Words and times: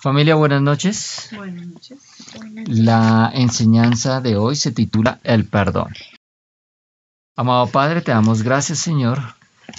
Familia, 0.00 0.34
buenas 0.34 0.62
noches. 0.62 1.28
Buenas 1.36 1.66
noches. 1.66 1.98
La 2.66 3.30
enseñanza 3.34 4.22
de 4.22 4.34
hoy 4.34 4.56
se 4.56 4.72
titula 4.72 5.20
El 5.22 5.44
perdón. 5.44 5.92
Amado 7.36 7.66
Padre, 7.66 8.00
te 8.00 8.10
damos 8.10 8.42
gracias, 8.42 8.78
Señor, 8.78 9.18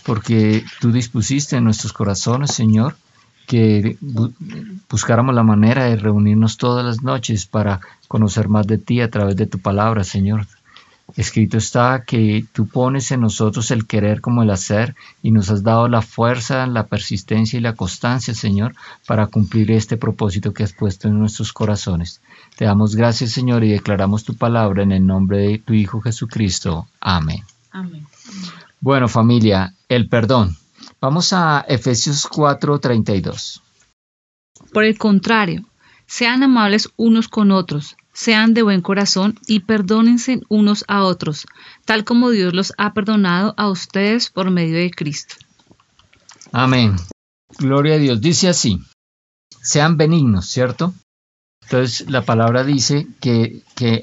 porque 0.05 0.63
tú 0.79 0.91
dispusiste 0.91 1.55
en 1.55 1.63
nuestros 1.63 1.91
corazones, 1.91 2.51
Señor, 2.51 2.97
que 3.47 3.97
buscáramos 4.87 5.33
la 5.33 5.41
manera 5.41 5.85
de 5.85 5.95
reunirnos 5.95 6.57
todas 6.57 6.85
las 6.85 7.01
noches 7.01 7.47
para 7.47 7.81
conocer 8.07 8.47
más 8.47 8.67
de 8.67 8.77
ti 8.77 9.01
a 9.01 9.09
través 9.09 9.35
de 9.35 9.47
tu 9.47 9.57
palabra, 9.57 10.03
Señor. 10.03 10.45
Escrito 11.17 11.57
está 11.57 12.03
que 12.05 12.45
tú 12.53 12.67
pones 12.67 13.11
en 13.11 13.21
nosotros 13.21 13.71
el 13.71 13.85
querer 13.85 14.21
como 14.21 14.43
el 14.43 14.49
hacer 14.49 14.95
y 15.21 15.31
nos 15.31 15.49
has 15.49 15.63
dado 15.63 15.87
la 15.87 16.01
fuerza, 16.01 16.65
la 16.67 16.87
persistencia 16.87 17.57
y 17.57 17.61
la 17.61 17.75
constancia, 17.75 18.33
Señor, 18.33 18.75
para 19.05 19.27
cumplir 19.27 19.71
este 19.71 19.97
propósito 19.97 20.53
que 20.53 20.63
has 20.63 20.73
puesto 20.73 21.07
en 21.07 21.19
nuestros 21.19 21.51
corazones. 21.51 22.21
Te 22.55 22.65
damos 22.65 22.95
gracias, 22.95 23.31
Señor, 23.31 23.63
y 23.63 23.71
declaramos 23.71 24.23
tu 24.23 24.35
palabra 24.35 24.83
en 24.83 24.91
el 24.91 25.05
nombre 25.05 25.39
de 25.39 25.59
tu 25.59 25.73
Hijo 25.73 25.99
Jesucristo. 26.01 26.87
Amén. 26.99 27.43
Amén. 27.71 28.07
Bueno, 28.79 29.07
familia, 29.07 29.73
el 29.89 30.07
perdón. 30.07 30.55
Vamos 31.01 31.33
a 31.33 31.65
Efesios 31.67 32.27
4:32. 32.27 33.61
Por 34.71 34.85
el 34.85 34.97
contrario, 34.97 35.65
sean 36.05 36.43
amables 36.43 36.89
unos 36.95 37.27
con 37.27 37.51
otros 37.51 37.95
sean 38.13 38.53
de 38.53 38.63
buen 38.63 38.81
corazón 38.81 39.39
y 39.47 39.61
perdónense 39.61 40.41
unos 40.49 40.83
a 40.87 41.03
otros, 41.03 41.45
tal 41.85 42.03
como 42.03 42.29
Dios 42.29 42.53
los 42.53 42.73
ha 42.77 42.93
perdonado 42.93 43.53
a 43.57 43.69
ustedes 43.69 44.29
por 44.29 44.51
medio 44.51 44.77
de 44.77 44.91
Cristo. 44.91 45.35
Amén. 46.51 46.95
Gloria 47.57 47.95
a 47.95 47.97
Dios. 47.97 48.21
Dice 48.21 48.49
así, 48.49 48.81
sean 49.61 49.97
benignos, 49.97 50.47
¿cierto? 50.47 50.93
Entonces 51.63 52.09
la 52.09 52.23
palabra 52.23 52.65
dice 52.65 53.07
que, 53.21 53.61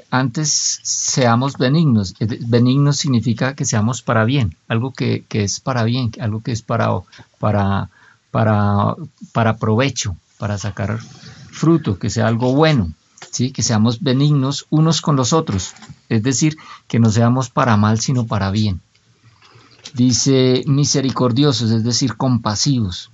antes 0.09 0.79
seamos 0.81 1.57
benignos. 1.57 2.15
Benignos 2.47 2.97
significa 2.97 3.53
que 3.53 3.65
seamos 3.65 4.01
para 4.01 4.25
bien, 4.25 4.55
algo 4.67 4.91
que, 4.91 5.23
que 5.27 5.43
es 5.43 5.59
para 5.59 5.83
bien, 5.83 6.11
algo 6.19 6.41
que 6.41 6.51
es 6.51 6.63
para, 6.63 6.89
para, 7.37 7.89
para, 8.31 8.95
para 9.33 9.57
provecho, 9.57 10.15
para 10.39 10.57
sacar 10.57 10.99
fruto, 11.51 11.99
que 11.99 12.09
sea 12.09 12.27
algo 12.27 12.55
bueno 12.55 12.93
que 13.53 13.63
seamos 13.63 14.01
benignos 14.01 14.65
unos 14.69 15.01
con 15.01 15.15
los 15.15 15.33
otros, 15.33 15.73
es 16.09 16.23
decir, 16.23 16.57
que 16.87 16.99
no 16.99 17.09
seamos 17.09 17.49
para 17.49 17.77
mal, 17.77 17.99
sino 17.99 18.25
para 18.25 18.51
bien. 18.51 18.81
Dice 19.93 20.63
misericordiosos, 20.67 21.71
es 21.71 21.83
decir, 21.83 22.15
compasivos, 22.15 23.11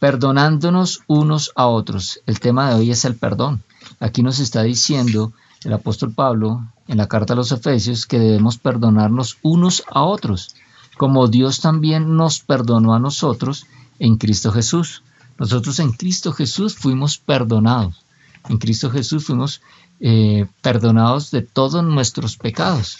perdonándonos 0.00 1.00
unos 1.06 1.52
a 1.56 1.66
otros. 1.66 2.20
El 2.26 2.40
tema 2.40 2.68
de 2.68 2.74
hoy 2.76 2.90
es 2.90 3.04
el 3.04 3.16
perdón. 3.16 3.62
Aquí 4.00 4.22
nos 4.22 4.38
está 4.38 4.62
diciendo 4.62 5.32
el 5.64 5.72
apóstol 5.72 6.12
Pablo 6.12 6.62
en 6.88 6.98
la 6.98 7.08
carta 7.08 7.32
a 7.32 7.36
los 7.36 7.52
Efesios 7.52 8.06
que 8.06 8.18
debemos 8.18 8.58
perdonarnos 8.58 9.38
unos 9.42 9.82
a 9.88 10.02
otros, 10.02 10.54
como 10.96 11.26
Dios 11.28 11.60
también 11.60 12.16
nos 12.16 12.40
perdonó 12.40 12.94
a 12.94 12.98
nosotros 12.98 13.66
en 13.98 14.16
Cristo 14.16 14.52
Jesús. 14.52 15.02
Nosotros 15.38 15.80
en 15.80 15.92
Cristo 15.92 16.32
Jesús 16.32 16.76
fuimos 16.76 17.18
perdonados. 17.18 18.03
En 18.48 18.58
Cristo 18.58 18.90
Jesús 18.90 19.24
fuimos 19.26 19.62
eh, 20.00 20.46
perdonados 20.60 21.30
de 21.30 21.42
todos 21.42 21.82
nuestros 21.82 22.36
pecados. 22.36 22.98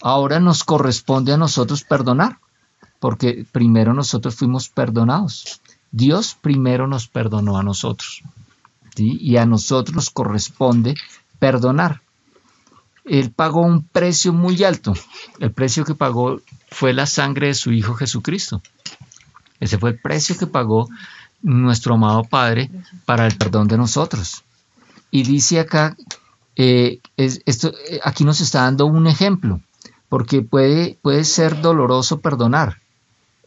Ahora 0.00 0.40
nos 0.40 0.64
corresponde 0.64 1.32
a 1.32 1.36
nosotros 1.36 1.84
perdonar, 1.84 2.38
porque 2.98 3.46
primero 3.52 3.94
nosotros 3.94 4.34
fuimos 4.34 4.68
perdonados. 4.68 5.60
Dios 5.92 6.36
primero 6.40 6.86
nos 6.86 7.06
perdonó 7.06 7.58
a 7.58 7.62
nosotros. 7.62 8.22
Y 8.96 9.36
a 9.36 9.46
nosotros 9.46 9.94
nos 9.94 10.10
corresponde 10.10 10.94
perdonar. 11.38 12.02
Él 13.04 13.30
pagó 13.30 13.62
un 13.62 13.82
precio 13.82 14.32
muy 14.32 14.62
alto. 14.64 14.94
El 15.38 15.52
precio 15.52 15.84
que 15.84 15.94
pagó 15.94 16.40
fue 16.70 16.92
la 16.92 17.06
sangre 17.06 17.48
de 17.48 17.54
su 17.54 17.72
Hijo 17.72 17.94
Jesucristo. 17.94 18.62
Ese 19.60 19.78
fue 19.78 19.90
el 19.90 19.98
precio 19.98 20.36
que 20.36 20.46
pagó 20.46 20.88
nuestro 21.42 21.94
amado 21.94 22.24
Padre 22.24 22.70
para 23.04 23.26
el 23.26 23.36
perdón 23.36 23.68
de 23.68 23.76
nosotros. 23.76 24.42
Y 25.12 25.24
dice 25.24 25.60
acá, 25.60 25.94
eh, 26.56 27.00
esto, 27.16 27.72
eh, 27.88 28.00
aquí 28.02 28.24
nos 28.24 28.40
está 28.40 28.62
dando 28.62 28.86
un 28.86 29.06
ejemplo, 29.06 29.60
porque 30.08 30.40
puede, 30.40 30.98
puede 31.02 31.24
ser 31.24 31.60
doloroso 31.60 32.20
perdonar, 32.20 32.78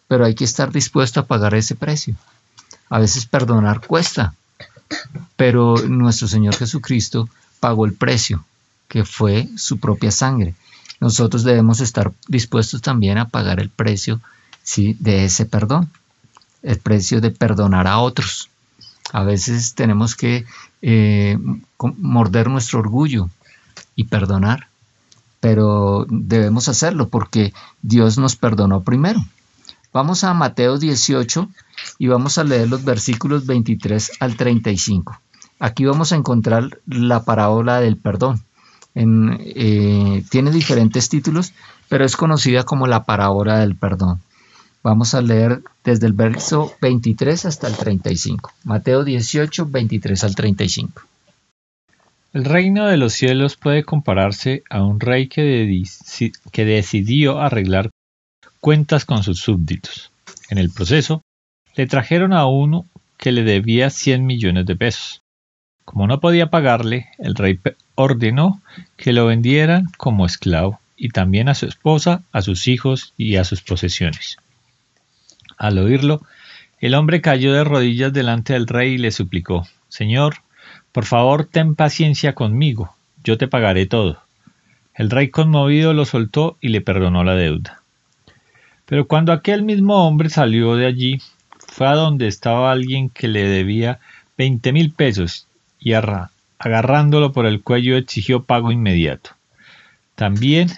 pero 0.07 0.25
hay 0.25 0.35
que 0.35 0.43
estar 0.43 0.71
dispuesto 0.71 1.19
a 1.19 1.25
pagar 1.25 1.55
ese 1.55 1.75
precio. 1.75 2.15
A 2.87 2.99
veces 2.99 3.25
perdonar 3.25 3.81
cuesta, 3.85 4.35
pero 5.35 5.75
nuestro 5.87 6.27
Señor 6.27 6.55
Jesucristo 6.55 7.29
pagó 7.59 7.85
el 7.85 7.93
precio, 7.93 8.45
que 8.87 9.03
fue 9.03 9.49
su 9.57 9.79
propia 9.79 10.11
sangre. 10.11 10.53
Nosotros 10.99 11.43
debemos 11.43 11.81
estar 11.81 12.13
dispuestos 12.27 12.83
también 12.83 13.17
a 13.17 13.29
pagar 13.29 13.59
el 13.59 13.69
precio 13.69 14.21
¿sí? 14.61 14.95
de 14.99 15.25
ese 15.25 15.47
perdón, 15.47 15.89
el 16.61 16.77
precio 16.77 17.21
de 17.21 17.31
perdonar 17.31 17.87
a 17.87 17.97
otros. 17.97 18.49
A 19.15 19.23
veces 19.23 19.75
tenemos 19.75 20.13
que 20.13 20.43
eh, 20.81 21.37
morder 21.79 22.49
nuestro 22.49 22.79
orgullo 22.79 23.29
y 23.95 24.03
perdonar, 24.03 24.67
pero 25.39 26.05
debemos 26.09 26.67
hacerlo 26.67 27.07
porque 27.07 27.53
Dios 27.81 28.17
nos 28.17 28.35
perdonó 28.35 28.81
primero. 28.81 29.23
Vamos 29.93 30.25
a 30.25 30.33
Mateo 30.33 30.77
18 30.77 31.47
y 31.97 32.07
vamos 32.07 32.37
a 32.37 32.43
leer 32.43 32.67
los 32.67 32.83
versículos 32.83 33.45
23 33.45 34.11
al 34.19 34.35
35. 34.35 35.17
Aquí 35.59 35.85
vamos 35.85 36.11
a 36.11 36.17
encontrar 36.17 36.79
la 36.85 37.23
parábola 37.23 37.79
del 37.79 37.95
perdón. 37.95 38.43
Eh, 38.95 40.25
tiene 40.29 40.51
diferentes 40.51 41.07
títulos, 41.07 41.53
pero 41.87 42.03
es 42.03 42.17
conocida 42.17 42.65
como 42.65 42.85
la 42.85 43.05
parábola 43.05 43.59
del 43.59 43.77
perdón. 43.77 44.19
Vamos 44.85 45.16
a 45.16 45.22
leer 45.23 45.63
desde 45.84 46.06
el 46.06 46.13
verso 46.13 46.72
23 46.79 47.47
hasta 47.47 47.68
el 47.68 47.75
35. 47.75 48.53
Mateo 48.66 49.03
18, 49.03 49.66
23 49.66 50.23
al 50.23 50.35
35. 50.35 51.01
El 52.34 52.46
reino 52.46 52.85
de 52.85 52.96
los 52.96 53.13
cielos 53.13 53.56
puede 53.56 53.84
compararse 53.84 54.62
a 54.69 54.84
un 54.84 55.00
rey 55.00 55.28
que, 55.28 55.81
decidió 56.53 57.40
arreglar 57.40 57.90
cuentas 58.59 59.06
con 59.06 59.23
sus 59.23 59.40
súbditos. 59.40 60.12
En 60.51 60.59
el 60.59 60.69
proceso, 60.69 61.23
le 61.75 61.88
trajeron 61.88 62.31
a 62.31 62.46
uno 62.46 62.85
que 63.17 63.31
le 63.31 63.41
debía 63.41 63.90
100 63.90 64.23
millones 64.23 64.67
de 64.67 64.75
pesos. 64.75 65.23
Como 65.84 66.06
no 66.06 66.19
podía 66.19 66.52
pagarle, 66.52 67.07
el 67.17 67.34
rey 67.34 67.59
ordenó 67.96 68.62
que 68.97 69.13
lo 69.13 69.25
vendieran 69.25 69.88
como 69.97 70.28
esclavo 70.28 70.79
y 70.96 71.09
también 71.09 71.50
a 71.50 71.56
su 71.56 71.66
esposa, 71.66 72.22
a 72.31 72.44
sus 72.44 72.67
hijos 72.67 73.16
y 73.17 73.38
a 73.38 73.46
sus 73.46 73.63
posesiones. 73.63 74.38
Al 75.57 75.77
oírlo, 75.77 76.21
el 76.79 76.95
hombre 76.95 77.21
cayó 77.21 77.53
de 77.53 77.63
rodillas 77.63 78.13
delante 78.13 78.53
del 78.53 78.67
rey 78.67 78.93
y 78.93 78.97
le 78.97 79.11
suplicó, 79.11 79.67
Señor, 79.88 80.35
por 80.91 81.05
favor 81.05 81.45
ten 81.45 81.75
paciencia 81.75 82.35
conmigo, 82.35 82.95
yo 83.23 83.38
te 83.38 83.47
pagaré 83.47 83.85
todo. 83.85 84.21
El 84.93 85.09
rey 85.09 85.29
conmovido 85.29 85.93
lo 85.93 86.05
soltó 86.05 86.57
y 86.61 86.69
le 86.69 86.81
perdonó 86.81 87.23
la 87.23 87.35
deuda. 87.35 87.81
Pero 88.85 89.07
cuando 89.07 89.33
aquel 89.33 89.63
mismo 89.63 90.07
hombre 90.07 90.29
salió 90.29 90.75
de 90.75 90.85
allí, 90.85 91.21
fue 91.57 91.87
a 91.87 91.95
donde 91.95 92.27
estaba 92.27 92.72
alguien 92.72 93.09
que 93.09 93.27
le 93.27 93.43
debía 93.43 93.99
veinte 94.37 94.72
mil 94.72 94.91
pesos 94.91 95.47
y 95.79 95.93
agarrándolo 95.93 97.31
por 97.33 97.45
el 97.45 97.61
cuello 97.61 97.97
exigió 97.97 98.43
pago 98.43 98.72
inmediato. 98.72 99.31
También 100.16 100.69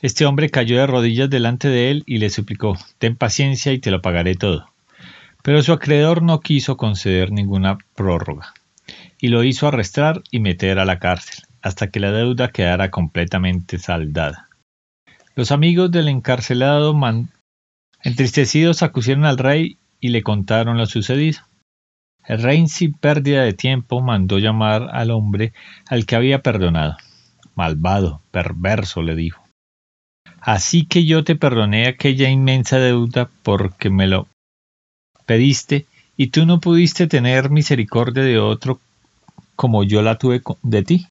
este 0.00 0.26
hombre 0.26 0.48
cayó 0.48 0.78
de 0.78 0.86
rodillas 0.86 1.28
delante 1.28 1.68
de 1.68 1.90
él 1.90 2.04
y 2.06 2.18
le 2.18 2.30
suplicó, 2.30 2.78
Ten 2.98 3.16
paciencia 3.16 3.72
y 3.72 3.78
te 3.78 3.90
lo 3.90 4.00
pagaré 4.00 4.34
todo. 4.36 4.70
Pero 5.42 5.62
su 5.62 5.72
acreedor 5.72 6.22
no 6.22 6.40
quiso 6.40 6.76
conceder 6.76 7.32
ninguna 7.32 7.78
prórroga, 7.94 8.54
y 9.20 9.28
lo 9.28 9.42
hizo 9.42 9.66
arrestar 9.66 10.22
y 10.30 10.40
meter 10.40 10.78
a 10.78 10.84
la 10.84 10.98
cárcel, 10.98 11.44
hasta 11.62 11.88
que 11.88 12.00
la 12.00 12.12
deuda 12.12 12.50
quedara 12.50 12.90
completamente 12.90 13.78
saldada. 13.78 14.48
Los 15.34 15.52
amigos 15.52 15.90
del 15.90 16.08
encarcelado, 16.08 16.96
entristecidos, 18.02 18.82
acusieron 18.82 19.24
al 19.24 19.38
rey 19.38 19.78
y 20.00 20.08
le 20.08 20.22
contaron 20.22 20.78
lo 20.78 20.86
sucedido. 20.86 21.40
El 22.26 22.42
rey, 22.42 22.66
sin 22.68 22.92
pérdida 22.92 23.42
de 23.42 23.54
tiempo, 23.54 24.00
mandó 24.02 24.38
llamar 24.38 24.90
al 24.92 25.10
hombre 25.10 25.54
al 25.88 26.06
que 26.06 26.14
había 26.14 26.42
perdonado. 26.42 26.96
Malvado, 27.54 28.22
perverso, 28.30 29.02
le 29.02 29.16
dijo. 29.16 29.47
Así 30.40 30.86
que 30.86 31.04
yo 31.04 31.24
te 31.24 31.36
perdoné 31.36 31.88
aquella 31.88 32.30
inmensa 32.30 32.78
deuda 32.78 33.28
porque 33.42 33.90
me 33.90 34.06
lo 34.06 34.28
pediste 35.26 35.86
y 36.16 36.28
tú 36.28 36.46
no 36.46 36.60
pudiste 36.60 37.06
tener 37.06 37.50
misericordia 37.50 38.22
de 38.22 38.38
otro 38.38 38.80
como 39.56 39.84
yo 39.84 40.02
la 40.02 40.18
tuve 40.18 40.42
de 40.62 40.82
ti. 40.82 41.06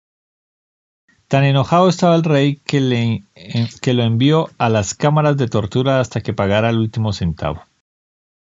Tan 1.28 1.44
enojado 1.44 1.90
estaba 1.90 2.16
el 2.16 2.24
rey 2.24 2.62
que, 2.66 2.80
le, 2.80 3.24
eh, 3.36 3.94
lo 3.94 4.04
envió 4.04 4.50
a 4.58 4.70
las 4.70 4.94
cámaras 4.94 5.36
de 5.36 5.48
tortura 5.48 6.00
hasta 6.00 6.22
que 6.22 6.34
pagara 6.34 6.70
el 6.70 6.78
último 6.78 7.12
centavo. 7.12 7.64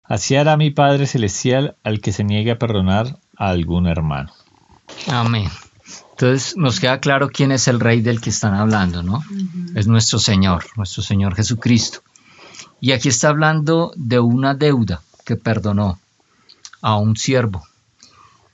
Así 0.04 0.36
hará 0.36 0.58
mi 0.58 0.70
Padre 0.70 1.08
Celestial 1.08 1.78
al 1.84 2.02
que 2.02 2.12
se 2.12 2.26
niegue 2.26 2.52
a 2.52 2.60
perdonar 2.60 3.20
a 3.38 3.50
algún 3.50 3.88
hermano. 3.88 4.34
Amén. 5.08 5.48
Entonces 6.12 6.56
nos 6.56 6.80
queda 6.80 7.00
claro 7.00 7.30
quién 7.30 7.52
es 7.52 7.68
el 7.68 7.80
rey 7.80 8.02
del 8.02 8.22
que 8.22 8.30
están 8.30 8.54
hablando, 8.54 9.04
¿no? 9.04 9.24
Es 9.76 9.88
nuestro 9.88 10.20
Señor, 10.20 10.66
nuestro 10.76 11.04
Señor 11.04 11.36
Jesucristo. 11.36 12.00
Y 12.80 12.92
aquí 12.92 13.10
está 13.10 13.30
hablando 13.30 13.92
de 13.96 14.20
una 14.20 14.54
deuda 14.54 15.02
que 15.26 15.36
perdonó 15.36 16.00
a 16.82 16.98
un 16.98 17.16
siervo. 17.16 17.66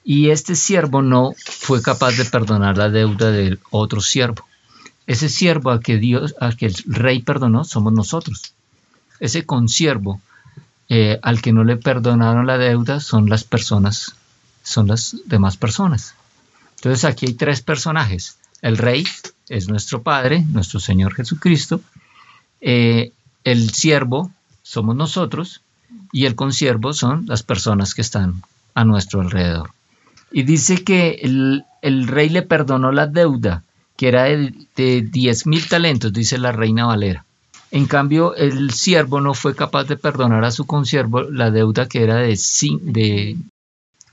Y 0.03 0.29
este 0.29 0.55
siervo 0.55 1.01
no 1.01 1.33
fue 1.45 1.81
capaz 1.81 2.13
de 2.13 2.25
perdonar 2.25 2.77
la 2.77 2.89
deuda 2.89 3.31
del 3.31 3.59
otro 3.69 4.01
siervo. 4.01 4.45
Ese 5.05 5.29
siervo 5.29 5.71
al 5.71 5.81
que 5.81 5.97
Dios, 5.97 6.35
al 6.39 6.55
que 6.55 6.67
el 6.67 6.75
rey 6.85 7.21
perdonó, 7.21 7.63
somos 7.63 7.93
nosotros. 7.93 8.53
Ese 9.19 9.45
consiervo 9.45 10.21
eh, 10.87 11.19
al 11.21 11.41
que 11.41 11.51
no 11.51 11.63
le 11.63 11.77
perdonaron 11.77 12.47
la 12.47 12.57
deuda 12.57 12.99
son 12.99 13.29
las 13.29 13.43
personas, 13.43 14.15
son 14.63 14.87
las 14.87 15.17
demás 15.25 15.57
personas. 15.57 16.15
Entonces 16.79 17.03
aquí 17.03 17.25
hay 17.25 17.33
tres 17.33 17.61
personajes. 17.61 18.37
El 18.61 18.77
rey 18.77 19.05
es 19.49 19.67
nuestro 19.67 20.01
Padre, 20.01 20.45
nuestro 20.49 20.79
Señor 20.79 21.13
Jesucristo. 21.13 21.81
Eh, 22.61 23.11
el 23.43 23.71
siervo 23.71 24.31
somos 24.61 24.95
nosotros 24.95 25.61
y 26.13 26.25
el 26.25 26.35
consiervo 26.35 26.93
son 26.93 27.25
las 27.27 27.43
personas 27.43 27.93
que 27.93 28.01
están 28.01 28.43
a 28.75 28.85
nuestro 28.85 29.19
alrededor. 29.19 29.71
Y 30.31 30.43
dice 30.43 30.83
que 30.85 31.19
el, 31.21 32.07
rey 32.07 32.29
le 32.29 32.43
perdonó 32.43 32.93
la 32.93 33.07
deuda, 33.07 33.63
que 33.97 34.07
era 34.07 34.23
de, 34.23 34.53
de 34.77 35.01
10 35.01 35.47
mil 35.47 35.67
talentos, 35.67 36.13
dice 36.13 36.37
la 36.37 36.53
reina 36.53 36.85
Valera. 36.85 37.25
En 37.71 37.87
cambio, 37.87 38.35
el 38.35 38.71
siervo 38.71 39.19
no 39.19 39.33
fue 39.33 39.53
capaz 39.53 39.83
de 39.83 39.97
perdonar 39.97 40.45
a 40.45 40.51
su 40.51 40.65
consiervo 40.65 41.23
la 41.23 41.51
deuda 41.51 41.87
que 41.87 42.03
era 42.03 42.15
de... 42.15 42.39
de 42.83 43.35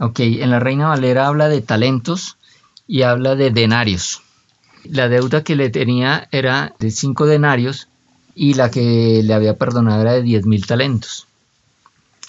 ok, 0.01 0.19
en 0.19 0.51
la 0.51 0.59
reina 0.59 0.89
Valera 0.89 1.29
habla 1.29 1.49
de 1.49 1.61
talentos 1.61 2.37
y 2.87 3.03
habla 3.03 3.35
de 3.35 3.51
denarios. 3.51 4.23
La 4.85 5.09
deuda 5.09 5.43
que 5.43 5.57
le 5.57 5.71
tenía 5.71 6.29
era 6.31 6.75
de 6.79 6.91
5 6.91 7.27
denarios 7.27 7.89
y 8.35 8.55
la 8.55 8.71
que 8.71 9.23
le 9.25 9.35
había 9.35 9.57
perdonado 9.57 10.03
era 10.03 10.13
de 10.13 10.23
10 10.23 10.47
mil 10.47 10.67
talentos. 10.67 11.27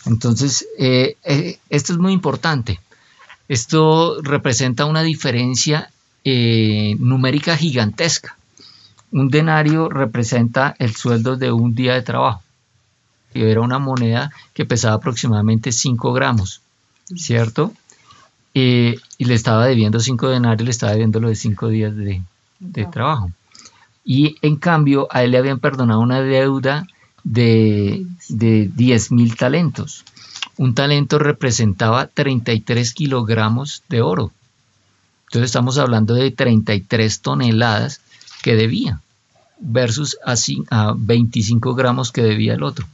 Entonces, 0.05 0.67
eh, 0.79 1.17
eh, 1.23 1.59
esto 1.69 1.93
es 1.93 1.99
muy 1.99 2.13
importante. 2.13 2.79
Esto 3.47 4.21
representa 4.21 4.85
una 4.85 5.03
diferencia 5.03 5.91
eh, 6.23 6.95
numérica 6.99 7.55
gigantesca. 7.55 8.37
Un 9.11 9.29
denario 9.29 9.89
representa 9.89 10.75
el 10.79 10.95
sueldo 10.95 11.37
de 11.37 11.51
un 11.51 11.75
día 11.75 11.93
de 11.93 12.01
trabajo. 12.01 12.41
Era 13.33 13.61
una 13.61 13.79
moneda 13.79 14.31
que 14.53 14.65
pesaba 14.65 14.95
aproximadamente 14.95 15.71
5 15.71 16.13
gramos, 16.13 16.61
¿cierto? 17.15 17.73
Y 18.59 19.25
le 19.25 19.33
estaba 19.33 19.67
debiendo 19.67 19.99
5 19.99 20.29
denarios, 20.29 20.65
le 20.65 20.71
estaba 20.71 20.93
debiendo 20.93 21.19
lo 21.19 21.29
de 21.29 21.35
5 21.35 21.67
días 21.69 21.95
de, 21.95 22.21
de 22.59 22.85
trabajo. 22.85 23.31
Y 24.03 24.37
en 24.41 24.55
cambio, 24.55 25.07
a 25.11 25.23
él 25.23 25.31
le 25.31 25.37
habían 25.37 25.59
perdonado 25.59 25.99
una 25.99 26.21
deuda 26.21 26.87
de, 27.23 28.05
de 28.29 28.71
10 28.73 29.11
mil 29.11 29.35
talentos. 29.35 30.05
Un 30.55 30.73
talento 30.73 31.19
representaba 31.19 32.07
33 32.07 32.93
kilogramos 32.93 33.83
de 33.89 34.01
oro. 34.01 34.31
Entonces 35.25 35.49
estamos 35.49 35.77
hablando 35.77 36.13
de 36.13 36.31
33 36.31 37.19
toneladas 37.19 38.01
que 38.41 38.55
debía 38.55 39.01
versus 39.59 40.17
a, 40.25 40.35
a 40.69 40.93
25 40.97 41.75
gramos 41.75 42.11
que 42.11 42.23
debía 42.23 42.53
el 42.53 42.63
otro. 42.63 42.87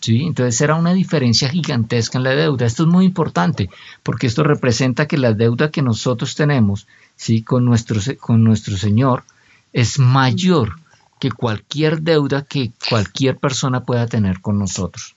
Sí. 0.00 0.24
Entonces 0.24 0.60
era 0.60 0.74
una 0.74 0.94
diferencia 0.94 1.48
gigantesca 1.48 2.18
en 2.18 2.24
la 2.24 2.30
deuda. 2.30 2.66
Esto 2.66 2.84
es 2.84 2.88
muy 2.88 3.04
importante 3.04 3.70
porque 4.02 4.26
esto 4.26 4.42
representa 4.42 5.06
que 5.06 5.18
la 5.18 5.32
deuda 5.32 5.70
que 5.70 5.82
nosotros 5.82 6.34
tenemos 6.34 6.86
¿sí? 7.16 7.42
con, 7.42 7.64
nuestro, 7.64 8.00
con 8.18 8.42
nuestro 8.44 8.76
Señor 8.76 9.24
es 9.72 9.98
mayor 9.98 10.78
que 11.18 11.30
cualquier 11.30 12.02
deuda 12.02 12.42
que 12.42 12.72
cualquier 12.88 13.36
persona 13.38 13.84
pueda 13.84 14.06
tener 14.06 14.40
con 14.40 14.58
nosotros. 14.58 15.14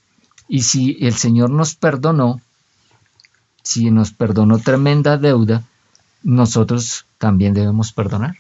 Y 0.48 0.64
si 0.64 0.98
el 1.02 1.14
Señor 1.14 1.50
nos 1.50 1.76
perdonó, 1.76 2.42
si 3.64 3.92
nos 3.92 4.12
perdonó 4.12 4.60
tremenda 4.60 5.18
deuda, 5.18 5.64
nosotros 6.24 7.06
también 7.18 7.54
debemos 7.54 7.92
perdonar. 7.92 8.38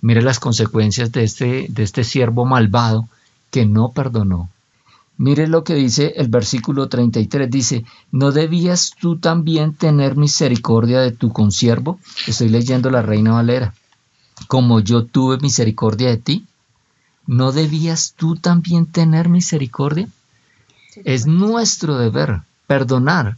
Mire 0.00 0.22
las 0.22 0.38
consecuencias 0.38 1.12
de 1.12 1.24
este, 1.24 1.66
de 1.68 1.82
este 1.82 2.04
siervo 2.04 2.44
malvado 2.44 3.08
que 3.50 3.66
no 3.66 3.92
perdonó. 3.92 4.48
Mire 5.18 5.46
lo 5.46 5.62
que 5.62 5.74
dice 5.74 6.14
el 6.16 6.28
versículo 6.28 6.88
33. 6.88 7.50
Dice, 7.50 7.84
¿no 8.10 8.32
debías 8.32 8.94
tú 9.00 9.18
también 9.18 9.74
tener 9.74 10.16
misericordia 10.16 11.00
de 11.00 11.12
tu 11.12 11.32
consiervo? 11.32 12.00
Estoy 12.26 12.48
leyendo 12.48 12.90
la 12.90 13.02
Reina 13.02 13.32
Valera 13.32 13.74
como 14.46 14.80
yo 14.80 15.04
tuve 15.04 15.38
misericordia 15.38 16.08
de 16.08 16.16
ti, 16.16 16.46
¿no 17.26 17.52
debías 17.52 18.14
tú 18.16 18.36
también 18.36 18.86
tener 18.86 19.28
misericordia? 19.28 20.08
Es 21.04 21.26
nuestro 21.26 21.98
deber 21.98 22.42
perdonar, 22.66 23.36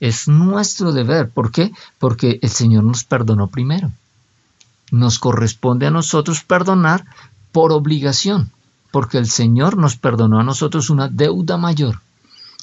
es 0.00 0.28
nuestro 0.28 0.92
deber. 0.92 1.30
¿Por 1.30 1.52
qué? 1.52 1.72
Porque 1.98 2.38
el 2.42 2.50
Señor 2.50 2.84
nos 2.84 3.04
perdonó 3.04 3.48
primero. 3.48 3.92
Nos 4.90 5.18
corresponde 5.18 5.86
a 5.86 5.90
nosotros 5.90 6.42
perdonar 6.42 7.04
por 7.52 7.72
obligación, 7.72 8.50
porque 8.96 9.18
el 9.18 9.28
Señor 9.28 9.76
nos 9.76 9.98
perdonó 9.98 10.40
a 10.40 10.42
nosotros 10.42 10.88
una 10.88 11.06
deuda 11.06 11.58
mayor. 11.58 12.00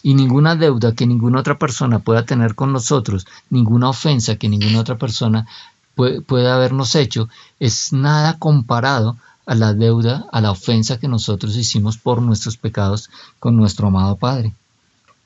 Y 0.02 0.16
ninguna 0.16 0.56
deuda 0.56 0.96
que 0.96 1.06
ninguna 1.06 1.42
otra 1.42 1.60
persona 1.60 2.00
pueda 2.00 2.26
tener 2.26 2.56
con 2.56 2.74
nosotros, 2.74 3.28
ninguna 3.52 3.90
ofensa 3.90 4.38
que 4.38 4.50
ninguna 4.50 4.80
otra 4.80 4.98
persona 4.98 5.46
puede, 5.94 6.50
habernos 6.50 6.96
hecho 6.96 7.30
es 7.60 7.94
nada 7.94 8.40
comparado 8.40 9.16
a 9.46 9.54
la 9.54 9.76
deuda, 9.76 10.26
a 10.32 10.42
la 10.42 10.50
ofensa 10.50 10.98
que 10.98 11.08
nosotros 11.08 11.56
hicimos 11.56 12.00
por 12.00 12.20
nuestros 12.20 12.58
pecados 12.58 13.12
con 13.40 13.56
nuestro 13.56 13.90
amado 13.90 14.16
Padre. 14.16 14.56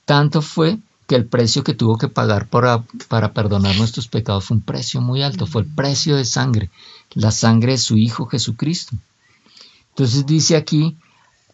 Tanto 0.04 0.42
fue 0.42 0.78
que 1.08 1.16
el 1.16 1.26
precio 1.26 1.64
que 1.64 1.74
tuvo 1.74 1.98
que 1.98 2.10
pagar 2.10 2.50
para, 2.50 2.84
para, 3.08 3.32
perdonar 3.32 3.78
nuestros 3.78 4.10
pecados 4.10 4.44
fue 4.44 4.58
un 4.58 4.62
precio 4.62 5.00
muy 5.00 5.24
alto, 5.24 5.46
fue 5.46 5.62
el 5.62 5.70
precio 5.70 6.18
de 6.18 6.26
sangre, 6.26 6.70
la 7.14 7.32
sangre 7.32 7.72
de 7.72 7.78
su 7.78 7.96
Hijo 7.96 8.26
Jesucristo. 8.26 8.98
Entonces 9.98 10.26
dice 10.26 10.56
aquí, 10.56 10.98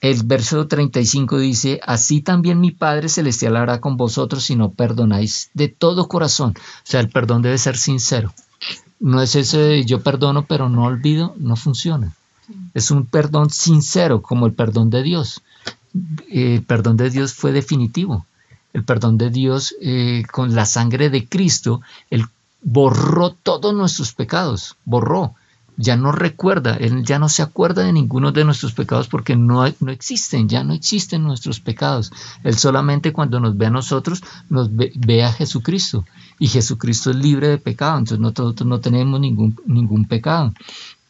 el 0.02 0.24
verso 0.24 0.68
35 0.68 1.40
dice, 1.40 1.80
así 1.84 2.22
también 2.22 2.60
mi 2.60 2.72
Padre 2.72 3.08
Celestial 3.08 3.56
hará 3.56 3.80
con 3.80 3.96
vosotros 3.96 4.44
si 4.44 4.56
no 4.56 4.72
perdonáis 4.72 5.50
de 5.54 5.70
todo 5.70 6.10
corazón. 6.10 6.54
O 6.58 6.62
sea, 6.84 7.00
el 7.00 7.10
perdón 7.10 7.42
debe 7.42 7.58
ser 7.58 7.78
sincero 7.78 8.34
no 9.04 9.22
es 9.22 9.36
ese 9.36 9.58
de 9.58 9.86
yo 9.86 10.02
perdono 10.02 10.46
pero 10.46 10.70
no 10.70 10.86
olvido, 10.86 11.36
no 11.38 11.58
funciona. 11.58 12.16
Es 12.74 12.90
un 12.90 13.06
perdón 13.06 13.50
sincero 13.50 14.22
como 14.22 14.46
el 14.46 14.54
perdón 14.54 14.90
de 14.90 15.04
Dios. 15.04 15.42
El 16.30 16.64
perdón 16.64 16.96
de 16.96 17.10
Dios 17.10 17.34
fue 17.34 17.52
definitivo. 17.52 18.26
El 18.72 18.86
perdón 18.86 19.18
de 19.18 19.30
Dios 19.30 19.76
eh, 19.82 20.24
con 20.32 20.56
la 20.56 20.66
sangre 20.66 21.10
de 21.10 21.28
Cristo, 21.28 21.82
Él 22.10 22.26
borró 22.62 23.32
todos 23.32 23.74
nuestros 23.74 24.14
pecados, 24.14 24.78
borró 24.86 25.36
ya 25.78 25.96
no 25.96 26.12
recuerda, 26.12 26.76
Él 26.76 27.04
ya 27.04 27.20
no 27.20 27.30
se 27.30 27.42
acuerda 27.42 27.84
de 27.84 27.94
ninguno 27.94 28.32
de 28.32 28.46
nuestros 28.46 28.74
pecados 28.74 29.08
porque 29.08 29.36
no, 29.36 29.66
no 29.80 29.92
existen, 29.92 30.48
ya 30.48 30.64
no 30.64 30.74
existen 30.74 31.24
nuestros 31.24 31.60
pecados. 31.60 32.12
Él 32.44 32.58
solamente 32.58 33.14
cuando 33.14 33.40
nos 33.40 33.58
ve 33.58 33.68
a 33.68 33.72
nosotros, 33.72 34.24
nos 34.50 34.70
ve, 34.72 35.24
a 35.24 35.32
Jesucristo 35.32 36.06
y 36.40 36.48
Jesucristo 36.48 37.12
es 37.12 37.18
libre 37.18 37.48
de 37.48 37.58
pecado, 37.58 37.98
entonces 37.98 38.20
nosotros 38.20 38.68
no 38.68 38.80
tenemos 38.80 39.20
ningún, 39.20 39.56
ningún 39.66 40.06
pecado. 40.06 40.54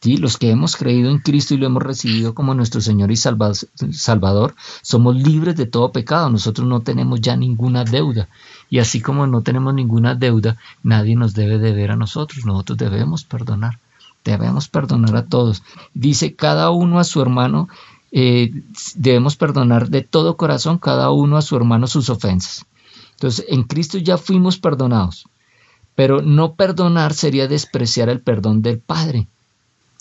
¿Sí? 0.01 0.17
Los 0.17 0.37
que 0.37 0.49
hemos 0.49 0.75
creído 0.75 1.09
en 1.09 1.19
Cristo 1.19 1.53
y 1.53 1.57
lo 1.57 1.65
hemos 1.65 1.81
recibido 1.81 2.35
como 2.35 2.53
nuestro 2.53 2.81
Señor 2.81 3.09
y 3.09 3.15
Salvador, 3.15 4.53
somos 4.81 5.15
libres 5.15 5.55
de 5.55 5.65
todo 5.65 5.93
pecado, 5.93 6.29
nosotros 6.29 6.67
no 6.67 6.81
tenemos 6.81 7.21
ya 7.21 7.37
ninguna 7.37 7.85
deuda. 7.85 8.27
Y 8.69 8.79
así 8.79 8.99
como 8.99 9.27
no 9.27 9.43
tenemos 9.43 9.73
ninguna 9.73 10.13
deuda, 10.13 10.57
nadie 10.83 11.15
nos 11.15 11.33
debe 11.33 11.57
deber 11.57 11.91
a 11.91 11.95
nosotros, 11.95 12.45
nosotros 12.45 12.77
debemos 12.77 13.23
perdonar 13.23 13.79
debemos 14.23 14.67
perdonar 14.67 15.15
a 15.15 15.25
todos. 15.25 15.63
Dice 15.93 16.35
cada 16.35 16.69
uno 16.69 16.99
a 16.99 17.03
su 17.03 17.21
hermano, 17.21 17.69
eh, 18.11 18.51
debemos 18.95 19.35
perdonar 19.35 19.89
de 19.89 20.01
todo 20.01 20.37
corazón 20.37 20.77
cada 20.77 21.11
uno 21.11 21.37
a 21.37 21.41
su 21.41 21.55
hermano 21.55 21.87
sus 21.87 22.09
ofensas. 22.09 22.65
Entonces, 23.13 23.45
en 23.49 23.63
Cristo 23.63 23.97
ya 23.97 24.17
fuimos 24.17 24.57
perdonados, 24.57 25.25
pero 25.95 26.21
no 26.21 26.53
perdonar 26.53 27.13
sería 27.13 27.47
despreciar 27.47 28.09
el 28.09 28.21
perdón 28.21 28.61
del 28.61 28.79
Padre. 28.79 29.27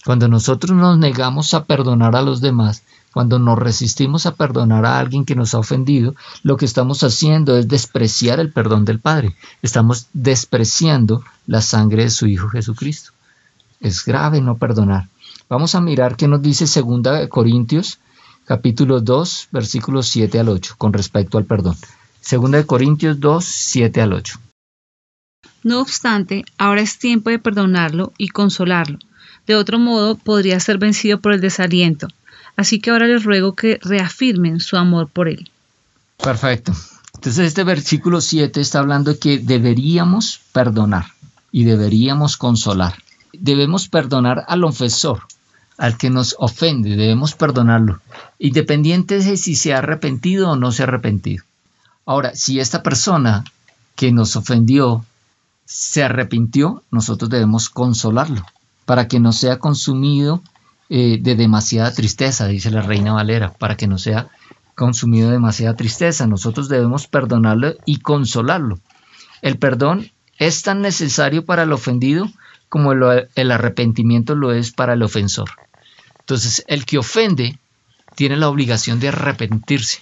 Cuando 0.05 0.27
nosotros 0.27 0.77
nos 0.77 0.99
negamos 0.99 1.55
a 1.55 1.65
perdonar 1.65 2.17
a 2.17 2.23
los 2.23 2.41
demás, 2.41 2.83
cuando 3.13 3.39
nos 3.39 3.59
resistimos 3.59 4.27
a 4.27 4.35
perdonar 4.35 4.85
a 4.85 4.99
alguien 4.99 5.25
que 5.25 5.37
nos 5.37 5.55
ha 5.55 5.59
ofendido, 5.59 6.15
lo 6.43 6.57
que 6.57 6.65
estamos 6.65 7.05
haciendo 7.05 7.57
es 7.57 7.69
despreciar 7.69 8.41
el 8.41 8.53
perdón 8.53 8.85
del 8.85 8.99
Padre. 8.99 9.37
Estamos 9.61 10.07
despreciando 10.13 11.23
la 11.47 11.61
sangre 11.61 12.05
de 12.05 12.11
su 12.11 12.27
Hijo 12.27 12.49
Jesucristo. 12.49 13.13
Es 13.83 14.05
grave 14.05 14.41
no 14.41 14.57
perdonar. 14.57 15.09
Vamos 15.49 15.75
a 15.75 15.81
mirar 15.81 16.17
qué 16.17 16.29
nos 16.29 16.41
dice 16.41 16.65
2 16.65 17.29
Corintios 17.29 17.99
capítulo 18.45 19.01
2 19.01 19.49
versículos 19.51 20.07
7 20.09 20.39
al 20.39 20.49
8 20.49 20.77
con 20.79 20.93
respecto 20.93 21.37
al 21.37 21.45
perdón. 21.45 21.77
2 22.31 22.65
Corintios 22.65 23.19
2, 23.19 23.45
7 23.45 24.01
al 24.01 24.13
8. 24.13 24.39
No 25.65 25.81
obstante, 25.81 26.45
ahora 26.59 26.81
es 26.81 26.99
tiempo 26.99 27.31
de 27.31 27.41
perdonarlo 27.41 28.13
y 28.17 28.29
consolarlo. 28.29 28.99
De 29.47 29.57
otro 29.57 29.79
modo, 29.81 30.15
podría 30.15 30.61
ser 30.61 30.79
vencido 30.79 31.21
por 31.21 31.33
el 31.33 31.41
desaliento. 31.41 32.09
Así 32.57 32.81
que 32.81 32.91
ahora 32.91 33.09
les 33.09 33.25
ruego 33.25 33.55
que 33.55 33.81
reafirmen 33.83 34.61
su 34.61 34.77
amor 34.77 35.09
por 35.09 35.29
él. 35.29 35.51
Perfecto. 36.23 36.73
Entonces 37.15 37.47
este 37.47 37.65
versículo 37.65 38.21
7 38.21 38.61
está 38.61 38.79
hablando 38.79 39.13
de 39.13 39.19
que 39.19 39.39
deberíamos 39.39 40.41
perdonar 40.53 41.07
y 41.51 41.65
deberíamos 41.65 42.37
consolar. 42.37 42.95
Debemos 43.33 43.89
perdonar 43.89 44.45
al 44.49 44.65
ofensor, 44.65 45.23
al 45.79 45.97
que 45.97 46.11
nos 46.11 46.37
ofende, 46.39 46.97
debemos 46.97 47.35
perdonarlo, 47.35 48.01
independiente 48.39 49.19
de 49.19 49.37
si 49.37 49.57
se 49.57 49.75
ha 49.75 49.79
arrepentido 49.79 50.51
o 50.51 50.57
no 50.57 50.73
se 50.73 50.83
ha 50.83 50.87
arrepentido. 50.87 51.45
Ahora, 52.05 52.35
si 52.35 52.61
esta 52.61 52.83
persona 52.83 53.45
que 53.95 54.13
nos 54.13 54.37
ofendió 54.37 55.05
se 55.65 56.03
arrepintió, 56.03 56.83
nosotros 56.91 57.31
debemos 57.31 57.71
consolarlo 57.71 58.45
para 58.85 59.09
que 59.09 59.21
no 59.21 59.33
sea 59.33 59.59
consumido 59.59 60.43
eh, 60.91 61.19
de 61.21 61.37
demasiada 61.37 61.93
tristeza, 61.93 62.47
dice 62.47 62.71
la 62.71 62.83
reina 62.83 63.15
Valera, 63.15 63.53
para 63.53 63.77
que 63.77 63.87
no 63.87 63.99
sea 63.99 64.29
consumido 64.75 65.29
de 65.29 65.35
demasiada 65.35 65.75
tristeza. 65.77 66.27
Nosotros 66.27 66.69
debemos 66.69 67.07
perdonarlo 67.07 67.75
y 67.87 68.01
consolarlo. 68.01 68.79
El 69.41 69.59
perdón 69.59 70.11
es 70.47 70.63
tan 70.63 70.81
necesario 70.81 71.45
para 71.45 71.63
el 71.65 71.73
ofendido 71.73 72.31
como 72.69 72.93
el 72.93 73.51
arrepentimiento 73.51 74.35
lo 74.35 74.53
es 74.53 74.73
para 74.73 74.95
el 74.95 75.03
ofensor. 75.03 75.51
Entonces, 76.21 76.65
el 76.69 76.87
que 76.87 76.99
ofende 76.99 77.59
tiene 78.15 78.37
la 78.37 78.49
obligación 78.49 79.01
de 79.01 79.09
arrepentirse, 79.09 80.01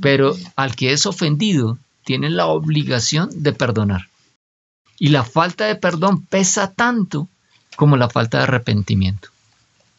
pero 0.00 0.36
al 0.56 0.76
que 0.76 0.92
es 0.92 1.06
ofendido 1.06 1.78
tiene 2.04 2.30
la 2.30 2.46
obligación 2.46 3.30
de 3.32 3.52
perdonar. 3.52 4.08
Y 4.98 5.08
la 5.08 5.24
falta 5.24 5.64
de 5.64 5.74
perdón 5.74 6.24
pesa 6.26 6.72
tanto 6.72 7.28
como 7.76 7.96
la 7.96 8.08
falta 8.08 8.38
de 8.38 8.44
arrepentimiento. 8.44 9.30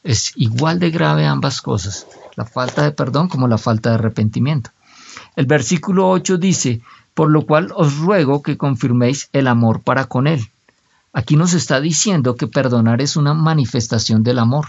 Es 0.04 0.32
igual 0.36 0.80
de 0.80 0.92
grave 0.92 1.26
ambas 1.26 1.62
cosas, 1.62 2.08
la 2.36 2.46
falta 2.46 2.84
de 2.84 2.92
perdón 2.92 3.28
como 3.28 3.48
la 3.48 3.58
falta 3.58 3.90
de 3.90 3.96
arrepentimiento. 3.96 4.70
El 5.36 5.46
versículo 5.48 6.10
8 6.10 6.38
dice, 6.38 6.82
por 7.16 7.32
lo 7.32 7.46
cual 7.48 7.72
os 7.74 7.98
ruego 7.98 8.44
que 8.44 8.58
confirméis 8.58 9.30
el 9.34 9.48
amor 9.48 9.82
para 9.82 10.06
con 10.06 10.28
él. 10.28 10.48
Aquí 11.14 11.38
nos 11.38 11.54
está 11.54 11.80
diciendo 11.80 12.36
que 12.36 12.46
perdonar 12.46 13.02
es 13.02 13.16
una 13.16 13.34
manifestación 13.34 14.22
del 14.22 14.38
amor. 14.38 14.68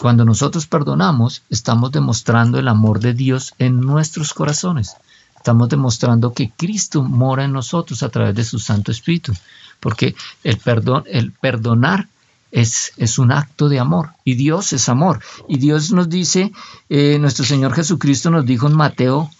Cuando 0.00 0.24
nosotros 0.24 0.66
perdonamos, 0.66 1.42
estamos 1.48 1.92
demostrando 1.92 2.58
el 2.58 2.66
amor 2.66 2.98
de 2.98 3.14
Dios 3.14 3.54
en 3.58 3.80
nuestros 3.80 4.34
corazones. 4.34 4.96
Estamos 5.36 5.68
demostrando 5.68 6.32
que 6.32 6.50
Cristo 6.50 7.02
mora 7.02 7.44
en 7.44 7.52
nosotros 7.52 8.02
a 8.02 8.08
través 8.08 8.34
de 8.34 8.44
su 8.44 8.58
Santo 8.58 8.90
Espíritu, 8.90 9.32
porque 9.78 10.16
el 10.42 10.58
perdón, 10.58 11.04
el 11.06 11.30
perdonar 11.30 12.08
es, 12.50 12.92
es, 12.96 13.18
un 13.18 13.30
acto 13.30 13.68
de 13.68 13.78
amor 13.78 14.10
y 14.24 14.34
Dios 14.34 14.72
es 14.72 14.88
amor. 14.88 15.20
Y 15.48 15.58
Dios 15.58 15.92
nos 15.92 16.08
dice, 16.08 16.52
eh, 16.88 17.18
nuestro 17.20 17.44
Señor 17.44 17.74
Jesucristo 17.74 18.30
nos 18.30 18.44
dijo 18.44 18.66
en 18.66 18.74
Mateo 18.74 19.30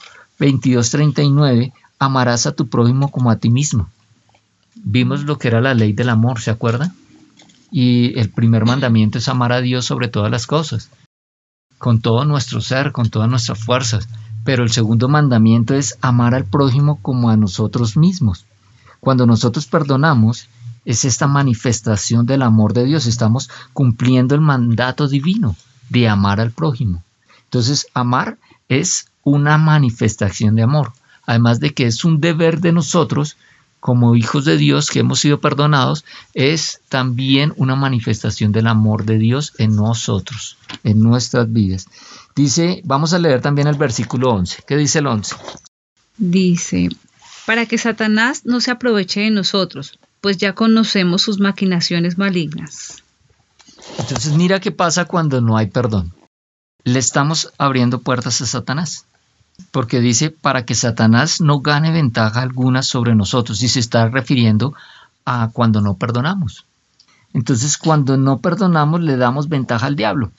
22:39, 0.41 1.73
amarás 1.99 2.47
a 2.47 2.53
tu 2.53 2.69
prójimo 2.69 3.11
como 3.11 3.31
a 3.31 3.37
ti 3.37 3.51
mismo. 3.51 3.89
Vimos 4.75 5.25
lo 5.25 5.39
que 5.39 5.49
era 5.49 5.61
la 5.61 5.75
ley 5.75 5.93
del 5.93 6.09
amor, 6.09 6.41
¿se 6.41 6.51
acuerdan? 6.51 6.95
Y 7.71 8.19
el 8.19 8.31
primer 8.31 8.65
mandamiento 8.65 9.19
es 9.19 9.29
amar 9.29 9.53
a 9.53 9.61
Dios 9.61 9.85
sobre 9.85 10.09
todas 10.09 10.31
las 10.31 10.47
cosas, 10.47 10.91
con 11.79 12.01
todo 12.01 12.25
nuestro 12.25 12.61
ser, 12.61 12.91
con 12.91 13.11
todas 13.11 13.29
nuestras 13.29 13.59
fuerzas. 13.63 14.09
Pero 14.43 14.65
el 14.65 14.71
segundo 14.71 15.09
mandamiento 15.09 15.75
es 15.75 15.99
amar 16.01 16.35
al 16.35 16.47
prójimo 16.47 16.99
como 17.03 17.29
a 17.29 17.37
nosotros 17.37 17.99
mismos. 17.99 18.47
Cuando 18.99 19.27
nosotros 19.27 19.67
perdonamos, 19.67 20.49
es 20.87 21.05
esta 21.05 21.27
manifestación 21.27 22.25
del 22.25 22.41
amor 22.43 22.73
de 22.73 22.85
Dios. 22.85 23.07
Estamos 23.07 23.51
cumpliendo 23.75 24.35
el 24.35 24.41
mandato 24.41 25.07
divino 25.07 25.57
de 25.91 26.09
amar 26.09 26.41
al 26.41 26.53
prójimo. 26.53 27.05
Entonces, 27.45 27.87
amar 27.93 28.39
es 28.69 29.10
una 29.23 29.59
manifestación 29.59 30.55
de 30.55 30.62
amor. 30.62 30.93
Además 31.27 31.61
de 31.61 31.75
que 31.75 31.87
es 31.87 32.05
un 32.05 32.21
deber 32.21 32.61
de 32.61 32.73
nosotros, 32.73 33.37
como 33.81 34.15
hijos 34.15 34.45
de 34.45 34.57
Dios 34.57 34.91
que 34.91 35.00
hemos 35.00 35.21
sido 35.21 35.41
perdonados, 35.41 36.05
es 36.35 36.81
también 36.89 37.53
una 37.57 37.77
manifestación 37.77 38.53
del 38.53 38.67
amor 38.67 39.05
de 39.05 39.19
Dios 39.19 39.55
en 39.59 39.77
nosotros, 39.77 40.59
en 40.85 41.00
nuestras 41.00 41.53
vidas. 41.53 41.87
Dice, 42.37 42.83
vamos 42.85 43.12
a 43.12 43.19
leer 43.19 43.41
también 43.41 43.69
el 43.69 43.77
versículo 43.77 44.31
11. 44.31 44.62
¿Qué 44.67 44.77
dice 44.77 44.99
el 45.00 45.07
11? 45.07 45.35
Dice, 46.19 46.91
para 47.47 47.67
que 47.67 47.79
Satanás 47.79 48.43
no 48.45 48.61
se 48.61 48.71
aproveche 48.71 49.21
de 49.21 49.31
nosotros, 49.31 49.99
pues 50.21 50.37
ya 50.37 50.55
conocemos 50.55 51.23
sus 51.23 51.41
maquinaciones 51.41 52.19
malignas. 52.19 53.03
Entonces 53.99 54.33
mira 54.35 54.61
qué 54.61 54.71
pasa 54.71 55.07
cuando 55.07 55.41
no 55.41 55.57
hay 55.57 55.67
perdón. 55.67 56.12
Le 56.85 56.99
estamos 56.99 57.53
abriendo 57.59 58.00
puertas 58.00 58.41
a 58.41 58.47
Satanás. 58.47 59.07
Porque 59.71 60.00
dice, 60.00 60.31
para 60.31 60.64
que 60.64 60.75
Satanás 60.75 61.40
no 61.40 61.61
gane 61.61 61.90
ventaja 61.93 62.43
alguna 62.43 62.83
sobre 62.83 63.14
nosotros. 63.14 63.62
Y 63.62 63.69
se 63.69 63.81
está 63.81 64.09
refiriendo 64.09 64.75
a 65.25 65.50
cuando 65.52 65.81
no 65.81 65.97
perdonamos. 65.97 66.67
Entonces, 67.33 67.79
cuando 67.79 68.17
no 68.17 68.38
perdonamos, 68.38 69.00
le 69.00 69.17
damos 69.17 69.49
ventaja 69.49 69.87
al 69.87 69.97
diablo. 69.97 70.33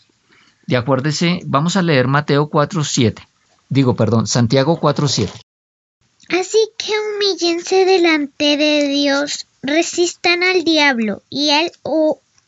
Y 0.68 0.76
acuérdese, 0.76 1.42
vamos 1.46 1.76
a 1.76 1.82
leer 1.82 2.08
Mateo 2.08 2.50
4.7. 2.50 3.26
Digo, 3.70 3.96
perdón, 3.96 4.28
Santiago 4.28 4.80
4.7. 4.80 5.30
Así 6.30 6.60
que 6.78 6.92
humíllense 7.00 7.86
delante 7.86 8.58
de 8.58 8.88
Dios, 8.88 9.48
resistan 9.62 10.44
al 10.44 10.64
diablo 10.64 11.24
y 11.30 11.50
él 11.50 11.72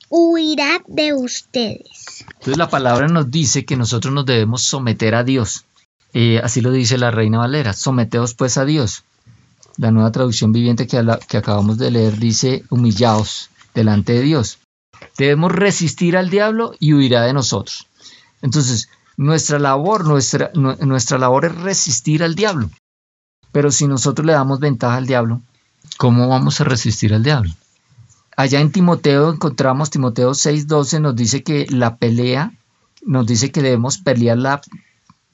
huirá 0.09 0.81
de 0.87 1.13
ustedes. 1.13 2.25
Entonces 2.27 2.57
la 2.57 2.69
palabra 2.69 3.07
nos 3.07 3.29
dice 3.31 3.65
que 3.65 3.75
nosotros 3.75 4.13
nos 4.13 4.25
debemos 4.25 4.63
someter 4.63 5.15
a 5.15 5.23
Dios. 5.23 5.65
Eh, 6.13 6.39
así 6.43 6.61
lo 6.61 6.71
dice 6.71 6.97
la 6.97 7.11
Reina 7.11 7.39
Valera, 7.39 7.73
someteos 7.73 8.35
pues 8.35 8.57
a 8.57 8.65
Dios. 8.65 9.03
La 9.77 9.91
nueva 9.91 10.11
traducción 10.11 10.51
viviente 10.51 10.85
que, 10.85 10.97
acabamos 10.97 11.79
de 11.79 11.89
leer 11.89 12.17
dice, 12.17 12.63
humillaos 12.69 13.49
delante 13.73 14.13
de 14.13 14.21
Dios. 14.21 14.59
Debemos 15.17 15.51
resistir 15.51 16.15
al 16.15 16.29
diablo 16.29 16.73
y 16.79 16.93
huirá 16.93 17.23
de 17.23 17.33
nosotros. 17.33 17.87
Entonces, 18.43 18.89
nuestra 19.17 19.57
labor, 19.57 20.05
nuestra, 20.05 20.51
nuestra 20.53 21.17
labor 21.17 21.45
es 21.45 21.55
resistir 21.55 22.23
al 22.23 22.35
diablo. 22.35 22.69
Pero 23.51 23.71
si 23.71 23.87
nosotros 23.87 24.25
le 24.25 24.33
damos 24.33 24.59
ventaja 24.59 24.97
al 24.97 25.07
diablo, 25.07 25.41
¿cómo 25.97 26.27
vamos 26.27 26.61
a 26.61 26.63
resistir 26.65 27.13
al 27.13 27.23
diablo? 27.23 27.51
Allá 28.35 28.59
en 28.59 28.71
Timoteo 28.71 29.31
encontramos, 29.31 29.89
Timoteo 29.89 30.31
6:12 30.31 30.99
nos 30.99 31.15
dice 31.15 31.43
que 31.43 31.67
la 31.69 31.97
pelea, 31.97 32.51
nos 33.05 33.27
dice 33.27 33.51
que 33.51 33.61
debemos 33.61 33.97
pelear 33.97 34.37
la 34.37 34.61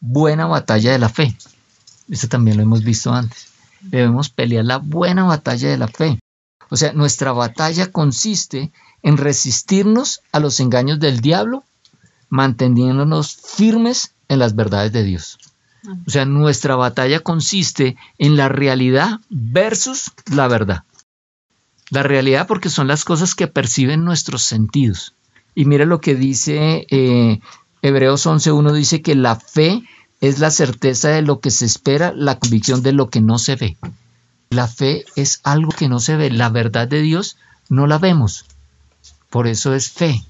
buena 0.02 0.46
batalla 0.46 0.92
de 0.92 1.00
la 1.00 1.10
fe. 1.10 1.36
Eso 2.10 2.28
también 2.28 2.58
lo 2.58 2.64
hemos 2.64 2.84
visto 2.84 3.14
antes. 3.14 3.48
Debemos 3.82 4.30
pelear 4.30 4.66
la 4.66 4.78
buena 4.78 5.24
batalla 5.24 5.70
de 5.70 5.78
la 5.78 5.88
fe. 5.88 6.20
O 6.70 6.76
sea, 6.76 6.94
nuestra 6.94 7.32
batalla 7.32 7.92
consiste 7.92 8.72
en 9.02 9.18
resistirnos 9.18 10.22
a 10.32 10.40
los 10.40 10.60
engaños 10.60 11.00
del 11.00 11.22
diablo 11.22 11.64
manteniéndonos 12.30 13.36
firmes 13.36 14.14
en 14.28 14.40
las 14.40 14.56
verdades 14.56 14.92
de 14.92 15.04
Dios. 15.04 15.40
O 16.06 16.10
sea, 16.10 16.26
nuestra 16.26 16.76
batalla 16.76 17.22
consiste 17.22 17.98
en 18.18 18.36
la 18.36 18.50
realidad 18.50 19.20
versus 19.30 20.12
la 20.32 20.48
verdad. 20.48 20.84
La 21.90 22.04
realidad 22.04 22.48
porque 22.48 22.70
son 22.70 22.88
las 22.88 23.06
cosas 23.06 23.34
que 23.34 23.48
perciben 23.48 24.04
nuestros 24.04 24.44
sentidos. 24.44 25.16
Y 25.56 25.66
mire 25.66 25.86
lo 25.86 26.00
que 26.00 26.16
dice 26.16 26.86
eh, 26.90 27.40
Hebreos 27.82 28.26
11.1, 28.26 28.74
dice 28.74 29.02
que 29.02 29.16
la 29.16 29.36
fe 29.36 29.84
es 30.22 30.40
la 30.40 30.52
certeza 30.52 31.10
de 31.10 31.22
lo 31.22 31.40
que 31.40 31.52
se 31.52 31.66
espera, 31.66 32.14
la 32.16 32.40
convicción 32.40 32.84
de 32.84 32.94
lo 32.94 33.10
que 33.10 33.22
no 33.22 33.38
se 33.38 33.56
ve. 33.56 33.78
La 34.50 34.68
fe 34.68 35.06
es 35.16 35.40
algo 35.44 35.72
que 35.72 35.88
no 35.88 36.00
se 36.00 36.18
ve, 36.18 36.32
la 36.32 36.50
verdad 36.50 36.88
de 36.88 37.02
Dios 37.02 37.38
no 37.70 37.88
la 37.88 37.98
vemos. 37.98 38.46
Por 39.30 39.48
eso 39.48 39.74
es 39.74 39.92
fe 39.92 40.24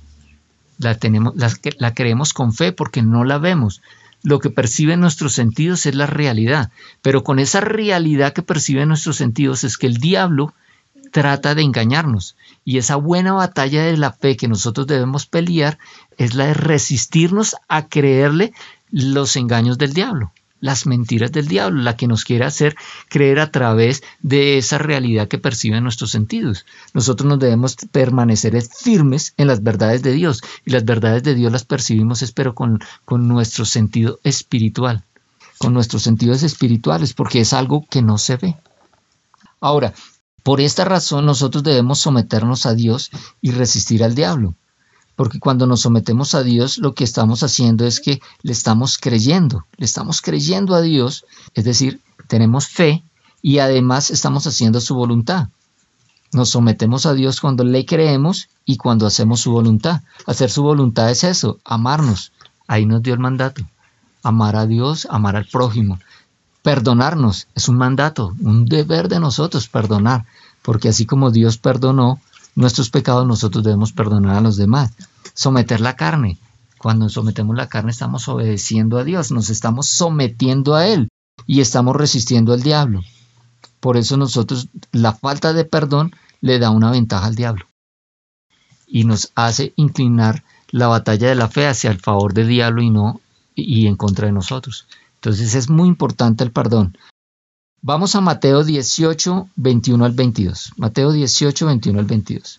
la, 0.79 0.95
tenemos, 0.95 1.35
la, 1.35 1.51
la 1.77 1.93
creemos 1.93 2.33
con 2.33 2.53
fe 2.53 2.71
porque 2.71 3.03
no 3.03 3.23
la 3.23 3.37
vemos. 3.37 3.81
Lo 4.23 4.39
que 4.39 4.49
perciben 4.49 4.99
nuestros 4.99 5.33
sentidos 5.33 5.85
es 5.85 5.95
la 5.95 6.07
realidad, 6.07 6.71
pero 7.01 7.23
con 7.23 7.39
esa 7.39 7.61
realidad 7.61 8.33
que 8.33 8.41
perciben 8.41 8.87
nuestros 8.87 9.17
sentidos 9.17 9.63
es 9.63 9.77
que 9.77 9.87
el 9.87 9.97
diablo 9.97 10.53
trata 11.11 11.55
de 11.55 11.63
engañarnos. 11.63 12.35
Y 12.65 12.77
esa 12.77 12.95
buena 12.95 13.33
batalla 13.33 13.83
de 13.83 13.97
la 13.97 14.11
fe 14.11 14.37
que 14.37 14.47
nosotros 14.47 14.87
debemos 14.87 15.25
pelear 15.25 15.77
es 16.17 16.35
la 16.35 16.47
de 16.47 16.53
resistirnos 16.53 17.55
a 17.67 17.87
creerle 17.87 18.53
los 18.91 19.35
engaños 19.35 19.77
del 19.77 19.93
diablo 19.93 20.31
las 20.61 20.85
mentiras 20.85 21.31
del 21.31 21.47
diablo, 21.47 21.81
la 21.81 21.95
que 21.95 22.07
nos 22.07 22.25
quiere 22.25 22.45
hacer 22.45 22.75
creer 23.07 23.39
a 23.39 23.51
través 23.51 24.03
de 24.21 24.57
esa 24.57 24.77
realidad 24.77 25.27
que 25.27 25.37
perciben 25.37 25.83
nuestros 25.83 26.11
sentidos. 26.11 26.65
Nosotros 26.93 27.27
nos 27.27 27.39
debemos 27.39 27.75
permanecer 27.91 28.61
firmes 28.61 29.33
en 29.37 29.47
las 29.47 29.63
verdades 29.63 30.01
de 30.01 30.11
Dios 30.11 30.41
y 30.65 30.71
las 30.71 30.85
verdades 30.85 31.23
de 31.23 31.35
Dios 31.35 31.51
las 31.51 31.65
percibimos, 31.65 32.21
espero, 32.21 32.55
con, 32.55 32.79
con 33.05 33.27
nuestro 33.27 33.65
sentido 33.65 34.19
espiritual, 34.23 35.03
con 35.57 35.73
nuestros 35.73 36.03
sentidos 36.03 36.43
espirituales, 36.43 37.13
porque 37.13 37.41
es 37.41 37.53
algo 37.53 37.85
que 37.89 38.01
no 38.01 38.17
se 38.17 38.37
ve. 38.37 38.55
Ahora, 39.61 39.93
Por 40.43 40.62
esta 40.62 40.86
razón 40.86 41.25
nosotros 41.25 41.63
debemos 41.63 42.00
someternos 42.00 42.65
a 42.65 42.74
Dios 42.74 43.12
y 43.41 43.51
resistir 43.51 44.03
al 44.03 44.15
diablo. 44.15 44.55
Porque 45.15 45.39
cuando 45.39 45.67
nos 45.67 45.81
sometemos 45.81 46.34
a 46.34 46.43
Dios, 46.43 46.77
lo 46.77 46.93
que 46.93 47.03
estamos 47.03 47.43
haciendo 47.43 47.86
es 47.86 48.00
que 48.00 48.22
le 48.41 48.53
estamos 48.53 48.98
creyendo, 48.98 49.65
le 49.75 49.86
estamos 49.86 50.22
creyendo 50.22 50.75
a 50.75 50.81
Dios, 50.81 51.25
es 51.55 51.65
decir, 51.65 52.00
tenemos 52.27 52.67
fe 52.67 53.03
y 53.41 53.60
además 53.60 54.12
estamos 54.12 54.48
haciendo 54.48 54.79
su 54.79 54.96
voluntad. 54.96 55.50
Nos 56.31 56.50
sometemos 56.50 57.05
a 57.05 57.13
Dios 57.13 57.41
cuando 57.41 57.63
le 57.63 57.86
creemos 57.86 58.50
y 58.63 58.77
cuando 58.77 59.08
hacemos 59.08 59.41
su 59.41 59.51
voluntad. 59.51 60.03
Hacer 60.25 60.51
su 60.51 60.62
voluntad 60.62 61.10
es 61.10 61.24
eso, 61.24 61.60
amarnos. 61.65 62.31
Ahí 62.67 62.86
nos 62.86 63.01
dio 63.01 63.13
el 63.13 63.19
mandato. 63.19 63.63
Amar 64.22 64.55
a 64.55 64.67
Dios, 64.67 65.08
amar 65.10 65.36
al 65.36 65.46
prójimo. 65.46 66.00
Perdonarnos 66.61 67.47
es 67.55 67.69
un 67.69 67.77
mandato, 67.77 68.35
un 68.39 68.65
deber 68.65 69.07
de 69.07 69.19
nosotros 69.19 69.67
perdonar, 69.67 70.25
porque 70.61 70.89
así 70.89 71.05
como 71.05 71.31
Dios 71.31 71.57
perdonó 71.57 72.19
nuestros 72.55 72.89
pecados, 72.89 73.25
nosotros 73.25 73.63
debemos 73.63 73.93
perdonar 73.93 74.35
a 74.35 74.41
los 74.41 74.57
demás. 74.57 74.91
Someter 75.33 75.79
la 75.79 75.95
carne. 75.95 76.37
Cuando 76.77 77.09
sometemos 77.09 77.55
la 77.55 77.67
carne 77.67 77.91
estamos 77.91 78.27
obedeciendo 78.27 78.97
a 78.97 79.03
Dios, 79.03 79.31
nos 79.31 79.49
estamos 79.49 79.87
sometiendo 79.87 80.75
a 80.75 80.87
Él 80.87 81.09
y 81.45 81.61
estamos 81.61 81.95
resistiendo 81.95 82.53
al 82.53 82.61
diablo. 82.61 83.01
Por 83.79 83.97
eso 83.97 84.17
nosotros 84.17 84.67
la 84.91 85.13
falta 85.13 85.53
de 85.53 85.65
perdón 85.65 86.13
le 86.41 86.59
da 86.59 86.69
una 86.69 86.91
ventaja 86.91 87.27
al 87.27 87.35
diablo 87.35 87.65
y 88.89 89.03
nos 89.03 89.31
hace 89.35 89.73
inclinar 89.75 90.43
la 90.71 90.87
batalla 90.87 91.29
de 91.29 91.35
la 91.35 91.47
fe 91.47 91.67
hacia 91.67 91.91
el 91.91 91.99
favor 91.99 92.33
del 92.33 92.47
diablo 92.47 92.81
y 92.81 92.89
no 92.89 93.21
y 93.55 93.87
en 93.87 93.95
contra 93.95 94.27
de 94.27 94.33
nosotros. 94.33 94.87
Entonces 95.19 95.53
es 95.53 95.69
muy 95.69 95.89
importante 95.89 96.45
el 96.45 96.51
perdón. 96.51 96.97
Vamos 97.81 98.15
a 98.15 98.21
Mateo 98.21 98.63
18, 98.63 99.49
21 99.55 100.05
al 100.05 100.13
22. 100.13 100.71
Mateo 100.77 101.11
18, 101.11 101.65
21 101.65 101.99
al 101.99 102.05
22. 102.05 102.57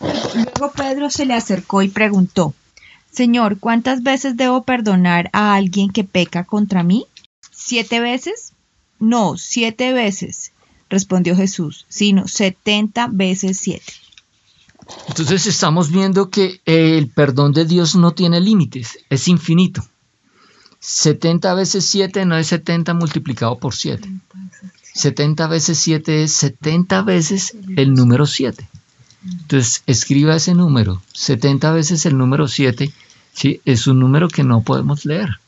Luego 0.00 0.72
Pedro 0.74 1.10
se 1.10 1.26
le 1.26 1.34
acercó 1.34 1.82
y 1.82 1.88
preguntó, 1.88 2.54
Señor, 3.12 3.58
¿cuántas 3.58 4.02
veces 4.02 4.36
debo 4.36 4.64
perdonar 4.64 5.30
a 5.32 5.54
alguien 5.54 5.90
que 5.90 6.02
peca 6.02 6.44
contra 6.44 6.82
mí? 6.82 7.06
¿Siete 7.52 8.00
veces? 8.00 8.52
No, 8.98 9.36
siete 9.36 9.92
veces, 9.92 10.52
respondió 10.88 11.36
Jesús, 11.36 11.86
sino 11.88 12.26
setenta 12.26 13.08
veces 13.08 13.58
siete. 13.60 13.92
Entonces 15.06 15.46
estamos 15.46 15.92
viendo 15.92 16.30
que 16.30 16.60
el 16.64 17.08
perdón 17.10 17.52
de 17.52 17.64
Dios 17.64 17.94
no 17.94 18.12
tiene 18.12 18.40
límites, 18.40 18.98
es 19.08 19.28
infinito. 19.28 19.84
70 20.80 21.54
veces 21.54 21.84
7 21.84 22.24
no 22.24 22.36
es 22.36 22.48
70 22.48 22.94
multiplicado 22.94 23.58
por 23.58 23.74
7. 23.74 24.08
70 24.94 25.46
veces 25.46 25.78
7 25.78 26.24
es 26.24 26.32
70 26.32 27.02
veces 27.02 27.54
el 27.76 27.94
número 27.94 28.26
7. 28.26 28.68
Entonces, 29.24 29.82
escriba 29.86 30.36
ese 30.36 30.54
número. 30.54 31.02
70 31.12 31.72
veces 31.72 32.06
el 32.06 32.16
número 32.16 32.48
7 32.48 32.92
¿sí? 33.34 33.60
es 33.64 33.86
un 33.86 34.00
número 34.00 34.28
que 34.28 34.42
no 34.42 34.62
podemos 34.62 35.04
leer. 35.04 35.38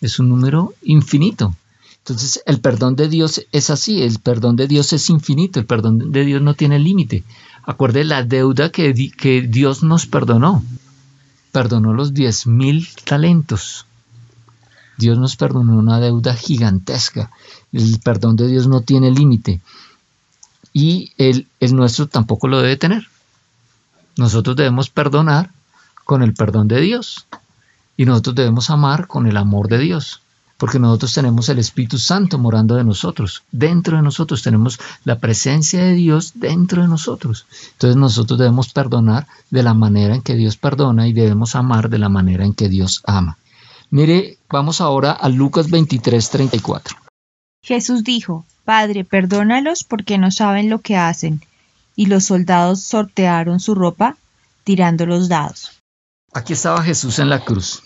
Es 0.00 0.18
un 0.18 0.28
número 0.28 0.74
infinito. 0.82 1.54
Entonces, 1.98 2.42
el 2.46 2.60
perdón 2.60 2.96
de 2.96 3.08
Dios 3.08 3.46
es 3.52 3.70
así. 3.70 4.02
El 4.02 4.18
perdón 4.18 4.56
de 4.56 4.66
Dios 4.66 4.92
es 4.92 5.08
infinito. 5.10 5.60
El 5.60 5.66
perdón 5.66 6.10
de 6.10 6.24
Dios 6.24 6.42
no 6.42 6.54
tiene 6.54 6.78
límite. 6.78 7.22
Acuerde 7.62 8.04
la 8.04 8.24
deuda 8.24 8.70
que, 8.70 8.92
que 9.16 9.42
Dios 9.42 9.82
nos 9.84 10.06
perdonó. 10.06 10.64
Perdonó 11.52 11.94
los 11.94 12.14
10 12.14 12.48
mil 12.48 12.88
talentos. 13.04 13.85
Dios 14.96 15.18
nos 15.18 15.36
perdonó 15.36 15.78
una 15.78 16.00
deuda 16.00 16.34
gigantesca. 16.34 17.30
El 17.72 18.00
perdón 18.00 18.36
de 18.36 18.48
Dios 18.48 18.66
no 18.66 18.80
tiene 18.80 19.10
límite. 19.10 19.60
Y 20.72 21.12
el, 21.18 21.46
nuestro 21.72 22.06
tampoco 22.06 22.48
lo 22.48 22.60
debe 22.60 22.76
tener. 22.76 23.08
Nosotros 24.16 24.56
debemos 24.56 24.88
perdonar 24.88 25.50
con 26.04 26.22
el 26.22 26.34
perdón 26.34 26.68
de 26.68 26.80
Dios. 26.80 27.26
Y 27.96 28.04
nosotros 28.04 28.36
debemos 28.36 28.70
amar 28.70 29.06
con 29.06 29.26
el 29.26 29.36
amor 29.36 29.68
de 29.68 29.78
Dios. 29.78 30.20
Porque 30.58 30.78
nosotros 30.78 31.12
tenemos 31.12 31.50
el 31.50 31.58
Espíritu 31.58 31.98
Santo 31.98 32.38
morando 32.38 32.76
de 32.76 32.84
nosotros. 32.84 33.42
Dentro 33.52 33.96
de 33.96 34.02
nosotros 34.02 34.42
tenemos 34.42 34.78
la 35.04 35.18
presencia 35.18 35.82
de 35.82 35.94
Dios 35.94 36.32
dentro 36.34 36.80
de 36.80 36.88
nosotros. 36.88 37.44
Entonces 37.72 37.96
nosotros 37.96 38.38
debemos 38.38 38.72
perdonar 38.72 39.26
de 39.50 39.62
la 39.62 39.74
manera 39.74 40.14
en 40.14 40.22
que 40.22 40.34
Dios 40.34 40.56
perdona 40.56 41.08
y 41.08 41.12
debemos 41.12 41.54
amar 41.54 41.90
de 41.90 41.98
la 41.98 42.08
manera 42.08 42.46
en 42.46 42.54
que 42.54 42.70
Dios 42.70 43.02
ama. 43.04 43.36
Mire, 43.90 44.38
vamos 44.48 44.80
ahora 44.80 45.12
a 45.12 45.28
Lucas 45.28 45.70
23, 45.70 46.30
34. 46.30 46.96
Jesús 47.62 48.04
dijo, 48.04 48.44
Padre, 48.64 49.04
perdónalos 49.04 49.84
porque 49.84 50.18
no 50.18 50.30
saben 50.30 50.70
lo 50.70 50.80
que 50.80 50.96
hacen. 50.96 51.42
Y 51.94 52.06
los 52.06 52.24
soldados 52.24 52.82
sortearon 52.82 53.60
su 53.60 53.74
ropa 53.74 54.16
tirando 54.64 55.06
los 55.06 55.28
dados. 55.28 55.80
Aquí 56.34 56.52
estaba 56.52 56.82
Jesús 56.82 57.18
en 57.18 57.30
la 57.30 57.40
cruz. 57.40 57.82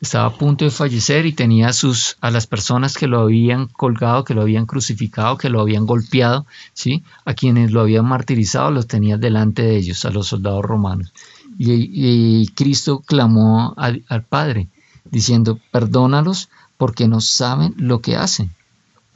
Estaba 0.00 0.26
a 0.26 0.36
punto 0.36 0.64
de 0.64 0.70
fallecer 0.70 1.24
y 1.26 1.32
tenía 1.32 1.68
a, 1.68 1.72
sus, 1.72 2.16
a 2.20 2.30
las 2.30 2.46
personas 2.46 2.96
que 2.96 3.06
lo 3.06 3.20
habían 3.20 3.66
colgado, 3.66 4.24
que 4.24 4.34
lo 4.34 4.42
habían 4.42 4.66
crucificado, 4.66 5.38
que 5.38 5.48
lo 5.48 5.60
habían 5.60 5.86
golpeado, 5.86 6.46
¿sí? 6.74 7.02
a 7.24 7.34
quienes 7.34 7.72
lo 7.72 7.80
habían 7.80 8.04
martirizado, 8.04 8.70
los 8.70 8.86
tenía 8.86 9.16
delante 9.16 9.62
de 9.62 9.76
ellos, 9.76 10.04
a 10.04 10.10
los 10.10 10.28
soldados 10.28 10.64
romanos. 10.64 11.12
Y, 11.58 12.46
Cristo 12.48 13.00
clamó 13.00 13.74
al, 13.76 14.04
al 14.08 14.22
Padre, 14.22 14.68
diciendo, 15.10 15.60
perdónalos 15.70 16.48
porque 16.76 17.08
no 17.08 17.20
saben 17.20 17.74
lo 17.76 18.00
que 18.00 18.16
hacen. 18.16 18.54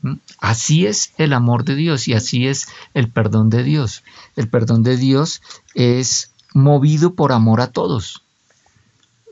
¿Mm? 0.03 0.15
Así 0.39 0.87
es 0.87 1.13
el 1.17 1.33
amor 1.33 1.65
de 1.65 1.77
Dios 1.77 2.09
y 2.09 2.15
así 2.15 2.47
es 2.47 2.69
el 2.93 3.09
perdón 3.09 3.49
de 3.49 3.63
Dios. 3.63 4.03
El 4.37 4.49
perdón 4.49 4.83
de 4.83 4.97
Dios 4.97 5.41
es 5.75 6.31
movido 6.53 7.15
por 7.15 7.33
amor 7.33 7.61
a 7.61 7.69
todos. 7.69 8.23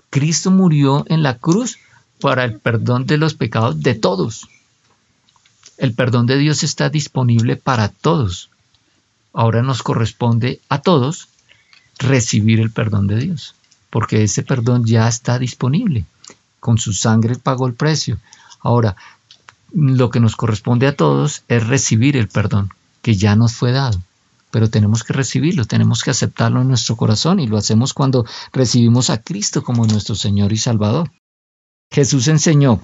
Cristo 0.09 0.51
murió 0.51 1.05
en 1.09 1.23
la 1.23 1.39
cruz 1.39 1.79
para 2.21 2.45
el 2.45 2.59
perdón 2.59 3.07
de 3.07 3.19
los 3.19 3.35
pecados 3.35 3.83
de 3.83 3.95
todos. 3.95 4.49
El 5.77 5.95
perdón 5.95 6.27
de 6.27 6.39
Dios 6.39 6.63
está 6.63 6.89
disponible 6.89 7.57
para 7.57 7.89
todos. 7.89 8.51
Ahora 9.33 9.63
nos 9.63 9.83
corresponde 9.83 10.61
a 10.69 10.81
todos 10.83 11.29
recibir 11.99 12.61
el 12.61 12.71
perdón 12.71 13.07
de 13.07 13.17
Dios, 13.17 13.55
porque 13.91 14.23
ese 14.25 14.43
perdón 14.43 14.85
ya 14.85 15.09
está 15.09 15.39
disponible 15.39 16.05
con 16.61 16.79
su 16.79 16.93
sangre 16.93 17.37
pagó 17.37 17.67
el 17.67 17.75
precio. 17.75 18.19
Ahora, 18.61 18.97
lo 19.73 20.11
que 20.11 20.21
nos 20.21 20.37
corresponde 20.37 20.87
a 20.87 20.97
todos 20.97 21.43
es 21.49 21.67
recibir 21.67 22.17
el 22.17 22.29
perdón 22.29 22.71
que 23.03 23.15
ya 23.17 23.37
nos 23.37 23.55
fue 23.55 23.73
dado. 23.73 24.01
Pero 24.51 24.69
tenemos 24.69 25.05
que 25.05 25.13
recibirlo, 25.13 25.65
tenemos 25.65 26.03
que 26.03 26.11
aceptarlo 26.11 26.61
en 26.61 26.69
nuestro 26.69 26.97
corazón 26.97 27.39
y 27.41 27.47
lo 27.47 27.57
hacemos 27.57 27.95
cuando 27.95 28.27
recibimos 28.53 29.11
a 29.11 29.23
Cristo 29.23 29.63
como 29.63 29.87
nuestro 29.87 30.15
Señor 30.15 30.53
y 30.53 30.57
Salvador. 30.57 31.11
Jesús 31.93 32.29
enseñó, 32.29 32.81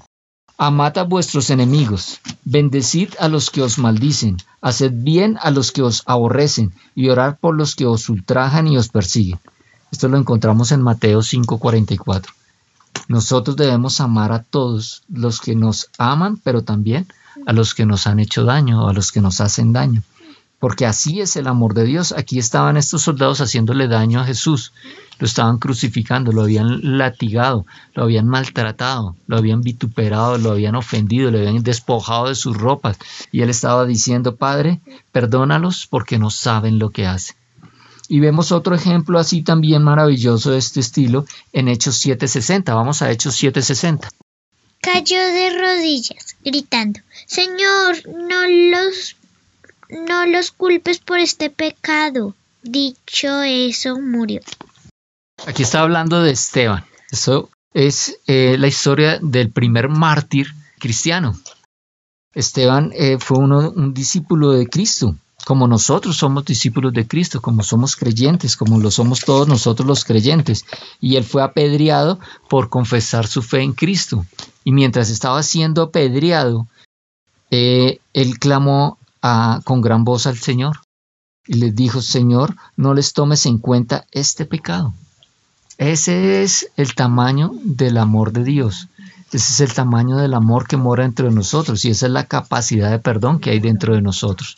amad 0.59 0.97
a 0.99 1.03
vuestros 1.03 1.51
enemigos, 1.51 2.21
bendecid 2.45 3.11
a 3.19 3.29
los 3.29 3.51
que 3.51 3.63
os 3.63 3.79
maldicen, 3.79 4.37
haced 4.61 4.93
bien 4.95 5.39
a 5.41 5.51
los 5.51 5.73
que 5.73 5.83
os 5.83 6.03
aborrecen 6.07 6.73
y 6.95 7.09
orad 7.09 7.37
por 7.39 7.57
los 7.57 7.75
que 7.75 7.87
os 7.87 8.09
ultrajan 8.09 8.69
y 8.69 8.79
os 8.79 8.89
persiguen. 8.89 9.39
Esto 9.91 10.09
lo 10.09 10.19
encontramos 10.19 10.73
en 10.73 10.83
Mateo 10.83 11.21
5:44. 11.21 12.36
Nosotros 13.09 13.57
debemos 13.57 14.01
amar 14.01 14.33
a 14.33 14.43
todos 14.43 15.03
los 15.09 15.41
que 15.41 15.55
nos 15.55 15.89
aman, 15.99 16.39
pero 16.43 16.63
también 16.63 17.07
a 17.47 17.53
los 17.53 17.75
que 17.75 17.87
nos 17.87 18.07
han 18.07 18.19
hecho 18.19 18.45
daño, 18.45 18.89
a 18.89 18.93
los 18.93 19.13
que 19.13 19.21
nos 19.21 19.41
hacen 19.41 19.73
daño. 19.73 20.03
Porque 20.59 20.87
así 20.87 21.21
es 21.21 21.37
el 21.37 21.49
amor 21.49 21.75
de 21.75 21.85
Dios. 21.85 22.13
Aquí 22.13 22.39
estaban 22.39 22.77
estos 22.77 23.03
soldados 23.03 23.41
haciéndole 23.41 23.89
daño 23.89 24.21
a 24.21 24.25
Jesús. 24.25 24.73
Lo 25.19 25.27
estaban 25.27 25.59
crucificando, 25.59 26.33
lo 26.33 26.43
habían 26.43 26.99
latigado, 26.99 27.67
lo 27.95 28.05
habían 28.05 28.27
maltratado, 28.27 29.17
lo 29.27 29.37
habían 29.37 29.61
vituperado, 29.61 30.39
lo 30.39 30.51
habían 30.51 30.75
ofendido, 30.75 31.31
le 31.31 31.47
habían 31.47 31.63
despojado 31.63 32.29
de 32.29 32.35
sus 32.35 32.57
ropas. 32.57 32.99
Y 33.33 33.43
él 33.43 33.51
estaba 33.51 33.85
diciendo, 33.85 34.37
Padre, 34.37 34.81
perdónalos 35.13 35.87
porque 35.87 36.19
no 36.19 36.31
saben 36.31 36.79
lo 36.79 36.91
que 36.91 37.07
hacen. 37.07 37.37
Y 38.09 38.21
vemos 38.21 38.53
otro 38.53 38.75
ejemplo 38.75 39.19
así 39.19 39.43
también 39.43 39.83
maravilloso 39.83 40.53
de 40.53 40.59
este 40.59 40.81
estilo 40.81 41.27
en 41.53 41.69
Hechos 41.69 42.05
7:60. 42.05 42.75
Vamos 42.75 43.03
a 43.03 43.11
Hechos 43.11 43.37
7:60. 43.43 44.09
Cayó 44.81 45.19
de 45.19 45.59
rodillas, 45.59 46.37
gritando, 46.45 47.01
Señor, 47.27 47.97
no 48.07 48.47
los, 48.47 49.17
no 49.89 50.27
los 50.27 50.53
culpes 50.53 50.99
por 50.99 51.19
este 51.19 51.51
pecado. 51.51 52.35
Dicho 52.63 53.43
eso, 53.43 54.01
murió. 54.01 54.41
Aquí 55.47 55.63
está 55.63 55.81
hablando 55.81 56.23
de 56.23 56.33
Esteban. 56.33 56.85
Eso 57.11 57.51
es 57.75 58.19
eh, 58.27 58.57
la 58.59 58.69
historia 58.69 59.19
del 59.21 59.51
primer 59.51 59.89
mártir 59.89 60.49
cristiano. 60.79 61.39
Esteban 62.35 62.93
eh, 62.95 63.19
fue 63.19 63.39
uno, 63.39 63.71
un 63.71 63.95
discípulo 63.95 64.53
de 64.53 64.67
Cristo 64.67 65.17
como 65.47 65.69
nosotros 65.69 66.17
somos 66.17 66.45
discípulos 66.45 66.93
de 66.93 67.07
Cristo, 67.07 67.41
como 67.41 67.63
somos 67.63 67.95
creyentes, 67.95 68.57
como 68.57 68.81
lo 68.81 68.91
somos 68.91 69.21
todos 69.21 69.47
nosotros 69.47 69.87
los 69.87 70.05
creyentes. 70.05 70.65
Y 71.01 71.15
él 71.15 71.23
fue 71.23 71.41
apedreado 71.41 72.19
por 72.49 72.69
confesar 72.69 73.29
su 73.29 73.43
fe 73.43 73.61
en 73.61 73.73
Cristo. 73.73 74.27
Y 74.65 74.73
mientras 74.73 75.09
estaba 75.09 75.45
siendo 75.45 75.83
apedreado, 75.83 76.67
eh, 77.53 78.01
él 78.13 78.41
clamó 78.41 78.99
con 79.63 79.83
gran 79.83 80.03
voz 80.03 80.27
al 80.27 80.37
Señor. 80.37 80.81
y 81.47 81.55
les 81.55 81.77
dijo, 81.77 82.03
Señor, 82.03 82.57
no 82.77 82.93
les 82.93 83.13
tomes 83.13 83.47
en 83.47 83.59
cuenta 83.59 84.05
este 84.11 84.47
pecado. 84.47 84.95
Ese 85.79 86.43
es 86.43 86.73
el 86.77 86.97
tamaño 86.97 87.53
del 87.63 87.99
amor 87.99 88.33
de 88.33 88.43
Dios. 88.43 88.89
Ese 89.31 89.53
es 89.53 89.61
el 89.61 89.73
tamaño 89.75 90.17
del 90.17 90.35
amor 90.35 90.67
que 90.67 90.77
mora 90.77 91.05
dentro 91.05 91.29
de 91.29 91.35
nosotros 91.37 91.85
y 91.85 91.91
esa 91.91 92.07
es 92.07 92.13
la 92.13 92.27
capacidad 92.27 92.91
de 92.91 92.99
perdón 92.99 93.39
que 93.39 93.51
hay 93.51 93.61
dentro 93.61 93.95
de 93.95 94.03
nosotros. 94.03 94.57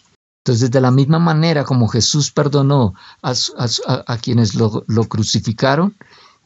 Entonces, 0.49 0.71
de 0.71 0.81
la 0.81 0.91
misma 0.91 1.19
manera 1.19 1.63
como 1.63 1.89
Jesús 1.89 2.31
perdonó 2.31 2.95
a, 3.21 4.17
quienes 4.17 4.55
lo, 4.55 4.83
lo 4.87 5.05
crucificaron, 5.05 5.95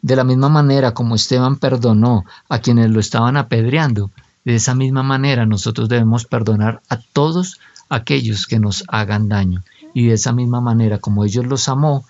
de 0.00 0.16
la 0.16 0.24
misma 0.24 0.48
manera 0.48 0.92
como 0.92 1.14
Esteban 1.14 1.54
perdonó 1.54 2.24
a 2.48 2.58
quienes 2.58 2.90
lo 2.90 2.98
estaban 2.98 3.36
apedreando, 3.36 4.10
de 4.44 4.56
esa 4.56 4.74
misma 4.74 5.04
manera 5.04 5.46
nosotros 5.46 5.88
debemos 5.88 6.24
perdonar 6.24 6.82
a 6.88 6.96
todos 6.96 7.60
aquellos 7.90 8.48
que 8.48 8.58
nos 8.58 8.82
hagan 8.88 9.28
daño. 9.28 9.62
Y 9.94 10.08
de 10.08 10.14
esa 10.14 10.32
misma 10.32 10.60
manera 10.60 10.98
como 10.98 11.24
ellos 11.24 11.46
los 11.46 11.68
amó, 11.68 12.04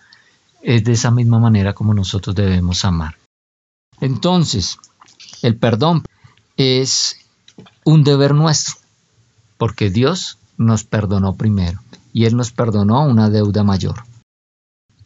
es 0.62 0.85
de 0.85 0.92
esa 0.92 1.11
misma 1.11 1.40
manera 1.40 1.74
como 1.74 1.92
nosotros 1.92 2.35
debemos 2.35 2.87
amar. 2.87 3.16
Entonces, 4.00 4.78
el 5.42 5.57
perdón 5.57 6.05
es 6.57 7.18
un 7.85 8.02
deber 8.02 8.35
nuestro, 8.35 8.76
porque 9.59 9.90
Dios 9.90 10.38
nos 10.57 10.85
perdonó 10.85 11.35
primero 11.35 11.81
y 12.12 12.27
Él 12.27 12.37
nos 12.37 12.53
perdonó 12.53 13.05
una 13.05 13.31
deuda 13.31 13.65
mayor. 13.65 14.05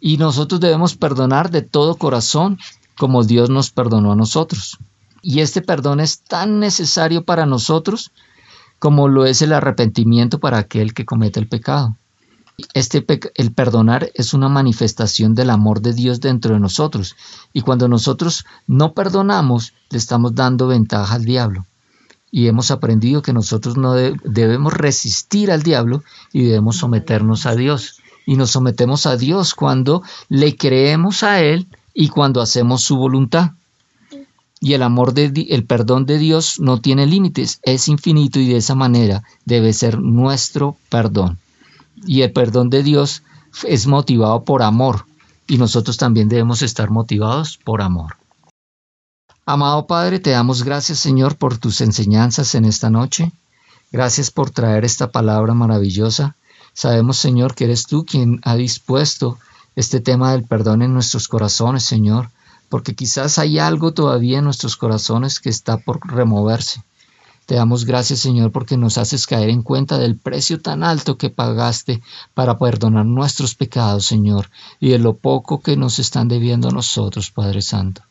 Y 0.00 0.18
nosotros 0.18 0.60
debemos 0.60 0.96
perdonar 0.96 1.50
de 1.50 1.62
todo 1.62 1.96
corazón 1.96 2.58
como 2.98 3.24
Dios 3.24 3.50
nos 3.50 3.70
perdonó 3.70 4.12
a 4.12 4.16
nosotros. 4.16 4.78
Y 5.22 5.40
este 5.40 5.62
perdón 5.62 6.00
es 6.00 6.20
tan 6.20 6.60
necesario 6.60 7.24
para 7.24 7.46
nosotros 7.46 8.12
como 8.78 9.08
lo 9.08 9.24
es 9.26 9.42
el 9.42 9.52
arrepentimiento 9.52 10.38
para 10.38 10.58
aquel 10.58 10.94
que 10.94 11.06
comete 11.06 11.40
el 11.40 11.48
pecado. 11.48 11.96
Este 12.72 13.04
el 13.34 13.52
perdonar 13.52 14.10
es 14.14 14.32
una 14.32 14.48
manifestación 14.48 15.34
del 15.34 15.50
amor 15.50 15.82
de 15.82 15.92
Dios 15.92 16.20
dentro 16.20 16.54
de 16.54 16.60
nosotros 16.60 17.16
y 17.52 17.60
cuando 17.60 17.86
nosotros 17.88 18.46
no 18.66 18.94
perdonamos 18.94 19.74
le 19.90 19.98
estamos 19.98 20.34
dando 20.34 20.66
ventaja 20.66 21.14
al 21.14 21.24
diablo. 21.24 21.66
Y 22.36 22.48
hemos 22.48 22.70
aprendido 22.70 23.22
que 23.22 23.32
nosotros 23.32 23.78
no 23.78 23.94
debemos 23.94 24.74
resistir 24.74 25.50
al 25.50 25.62
diablo 25.62 26.02
y 26.34 26.42
debemos 26.42 26.76
someternos 26.76 27.46
a 27.46 27.54
Dios. 27.54 28.02
Y 28.26 28.36
nos 28.36 28.50
sometemos 28.50 29.06
a 29.06 29.16
Dios 29.16 29.54
cuando 29.54 30.02
le 30.28 30.54
creemos 30.54 31.22
a 31.22 31.40
Él 31.40 31.66
y 31.94 32.08
cuando 32.08 32.42
hacemos 32.42 32.82
su 32.82 32.98
voluntad. 32.98 33.52
Y 34.60 34.74
el 34.74 34.82
amor 34.82 35.14
de 35.14 35.46
el 35.48 35.64
perdón 35.64 36.04
de 36.04 36.18
Dios 36.18 36.60
no 36.60 36.78
tiene 36.78 37.06
límites, 37.06 37.58
es 37.62 37.88
infinito 37.88 38.38
y 38.38 38.48
de 38.48 38.58
esa 38.58 38.74
manera 38.74 39.22
debe 39.46 39.72
ser 39.72 39.98
nuestro 39.98 40.76
perdón. 40.90 41.38
Y 42.06 42.20
el 42.20 42.32
perdón 42.32 42.68
de 42.68 42.82
Dios 42.82 43.22
es 43.66 43.86
motivado 43.86 44.44
por 44.44 44.62
amor 44.62 45.06
y 45.48 45.56
nosotros 45.56 45.96
también 45.96 46.28
debemos 46.28 46.60
estar 46.60 46.90
motivados 46.90 47.56
por 47.56 47.80
amor. 47.80 48.18
Amado 49.48 49.86
Padre, 49.86 50.18
te 50.18 50.30
damos 50.30 50.64
gracias 50.64 50.98
Señor 50.98 51.36
por 51.36 51.56
tus 51.56 51.80
enseñanzas 51.80 52.56
en 52.56 52.64
esta 52.64 52.90
noche. 52.90 53.30
Gracias 53.92 54.32
por 54.32 54.50
traer 54.50 54.84
esta 54.84 55.12
palabra 55.12 55.54
maravillosa. 55.54 56.34
Sabemos 56.72 57.18
Señor 57.18 57.54
que 57.54 57.62
eres 57.62 57.86
tú 57.86 58.04
quien 58.04 58.40
ha 58.42 58.56
dispuesto 58.56 59.38
este 59.76 60.00
tema 60.00 60.32
del 60.32 60.42
perdón 60.42 60.82
en 60.82 60.92
nuestros 60.92 61.28
corazones, 61.28 61.84
Señor, 61.84 62.30
porque 62.68 62.96
quizás 62.96 63.38
hay 63.38 63.60
algo 63.60 63.92
todavía 63.92 64.38
en 64.38 64.44
nuestros 64.46 64.76
corazones 64.76 65.38
que 65.38 65.50
está 65.50 65.76
por 65.76 66.00
removerse. 66.04 66.82
Te 67.46 67.54
damos 67.54 67.84
gracias, 67.84 68.18
Señor, 68.18 68.50
porque 68.50 68.76
nos 68.76 68.98
haces 68.98 69.28
caer 69.28 69.50
en 69.50 69.62
cuenta 69.62 69.96
del 69.98 70.16
precio 70.16 70.60
tan 70.60 70.82
alto 70.82 71.18
que 71.18 71.30
pagaste 71.30 72.02
para 72.34 72.58
perdonar 72.58 73.06
nuestros 73.06 73.54
pecados, 73.54 74.06
Señor, 74.06 74.50
y 74.80 74.88
de 74.88 74.98
lo 74.98 75.14
poco 75.14 75.60
que 75.60 75.76
nos 75.76 76.00
están 76.00 76.26
debiendo 76.26 76.70
a 76.70 76.72
nosotros, 76.72 77.30
Padre 77.30 77.62
Santo. 77.62 78.02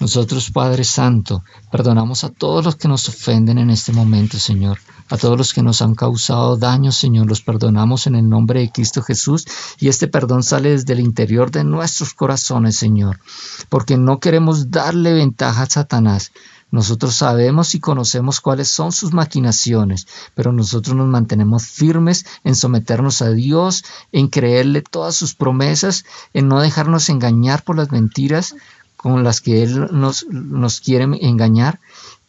Nosotros, 0.00 0.50
Padre 0.50 0.84
Santo, 0.84 1.44
perdonamos 1.70 2.24
a 2.24 2.30
todos 2.30 2.64
los 2.64 2.76
que 2.76 2.88
nos 2.88 3.08
ofenden 3.08 3.58
en 3.58 3.70
este 3.70 3.92
momento, 3.92 4.38
Señor. 4.38 4.78
A 5.08 5.16
todos 5.16 5.38
los 5.38 5.52
que 5.52 5.62
nos 5.62 5.82
han 5.82 5.94
causado 5.94 6.56
daño, 6.56 6.90
Señor, 6.90 7.26
los 7.26 7.42
perdonamos 7.42 8.06
en 8.06 8.16
el 8.16 8.28
nombre 8.28 8.60
de 8.60 8.72
Cristo 8.72 9.02
Jesús. 9.02 9.46
Y 9.78 9.88
este 9.88 10.08
perdón 10.08 10.42
sale 10.42 10.70
desde 10.70 10.94
el 10.94 11.00
interior 11.00 11.50
de 11.50 11.62
nuestros 11.62 12.12
corazones, 12.12 12.76
Señor. 12.76 13.20
Porque 13.68 13.96
no 13.96 14.18
queremos 14.18 14.70
darle 14.70 15.12
ventaja 15.12 15.62
a 15.62 15.70
Satanás. 15.70 16.32
Nosotros 16.72 17.14
sabemos 17.14 17.76
y 17.76 17.80
conocemos 17.80 18.40
cuáles 18.40 18.66
son 18.66 18.90
sus 18.90 19.12
maquinaciones, 19.12 20.08
pero 20.34 20.50
nosotros 20.50 20.96
nos 20.96 21.06
mantenemos 21.06 21.66
firmes 21.66 22.26
en 22.42 22.56
someternos 22.56 23.22
a 23.22 23.30
Dios, 23.30 23.84
en 24.10 24.26
creerle 24.26 24.82
todas 24.82 25.14
sus 25.14 25.36
promesas, 25.36 26.04
en 26.32 26.48
no 26.48 26.60
dejarnos 26.60 27.10
engañar 27.10 27.62
por 27.62 27.76
las 27.76 27.92
mentiras 27.92 28.56
con 29.04 29.22
las 29.22 29.42
que 29.42 29.62
Él 29.62 29.88
nos, 29.92 30.26
nos 30.30 30.80
quiere 30.80 31.04
engañar. 31.20 31.78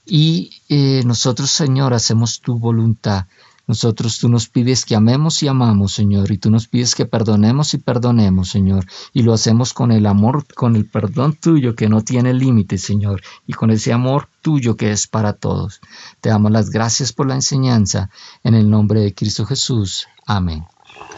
Y 0.05 0.51
eh, 0.67 1.03
nosotros, 1.05 1.49
Señor, 1.49 1.93
hacemos 1.93 2.41
tu 2.41 2.59
voluntad. 2.59 3.27
Nosotros 3.65 4.19
tú 4.19 4.27
nos 4.27 4.49
pides 4.49 4.83
que 4.83 4.93
amemos 4.93 5.41
y 5.41 5.47
amamos, 5.47 5.93
Señor, 5.93 6.33
y 6.33 6.38
tú 6.38 6.51
nos 6.51 6.67
pides 6.67 6.93
que 6.93 7.05
perdonemos 7.05 7.73
y 7.73 7.77
perdonemos, 7.77 8.49
Señor, 8.49 8.85
y 9.13 9.23
lo 9.23 9.33
hacemos 9.33 9.73
con 9.73 9.93
el 9.93 10.05
amor, 10.05 10.45
con 10.53 10.75
el 10.75 10.85
perdón 10.85 11.38
tuyo 11.41 11.75
que 11.75 11.88
no 11.88 12.01
tiene 12.01 12.33
límite, 12.33 12.77
Señor, 12.77 13.21
y 13.47 13.53
con 13.53 13.71
ese 13.71 13.93
amor 13.93 14.27
tuyo 14.41 14.75
que 14.75 14.91
es 14.91 15.07
para 15.07 15.31
todos. 15.31 15.79
Te 16.19 16.27
damos 16.27 16.51
las 16.51 16.69
gracias 16.69 17.13
por 17.13 17.25
la 17.25 17.35
enseñanza, 17.35 18.09
en 18.43 18.53
el 18.53 18.69
nombre 18.69 18.99
de 18.99 19.13
Cristo 19.13 19.45
Jesús. 19.45 20.07
Amén. 20.25 20.65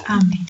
Amén. 0.08 0.46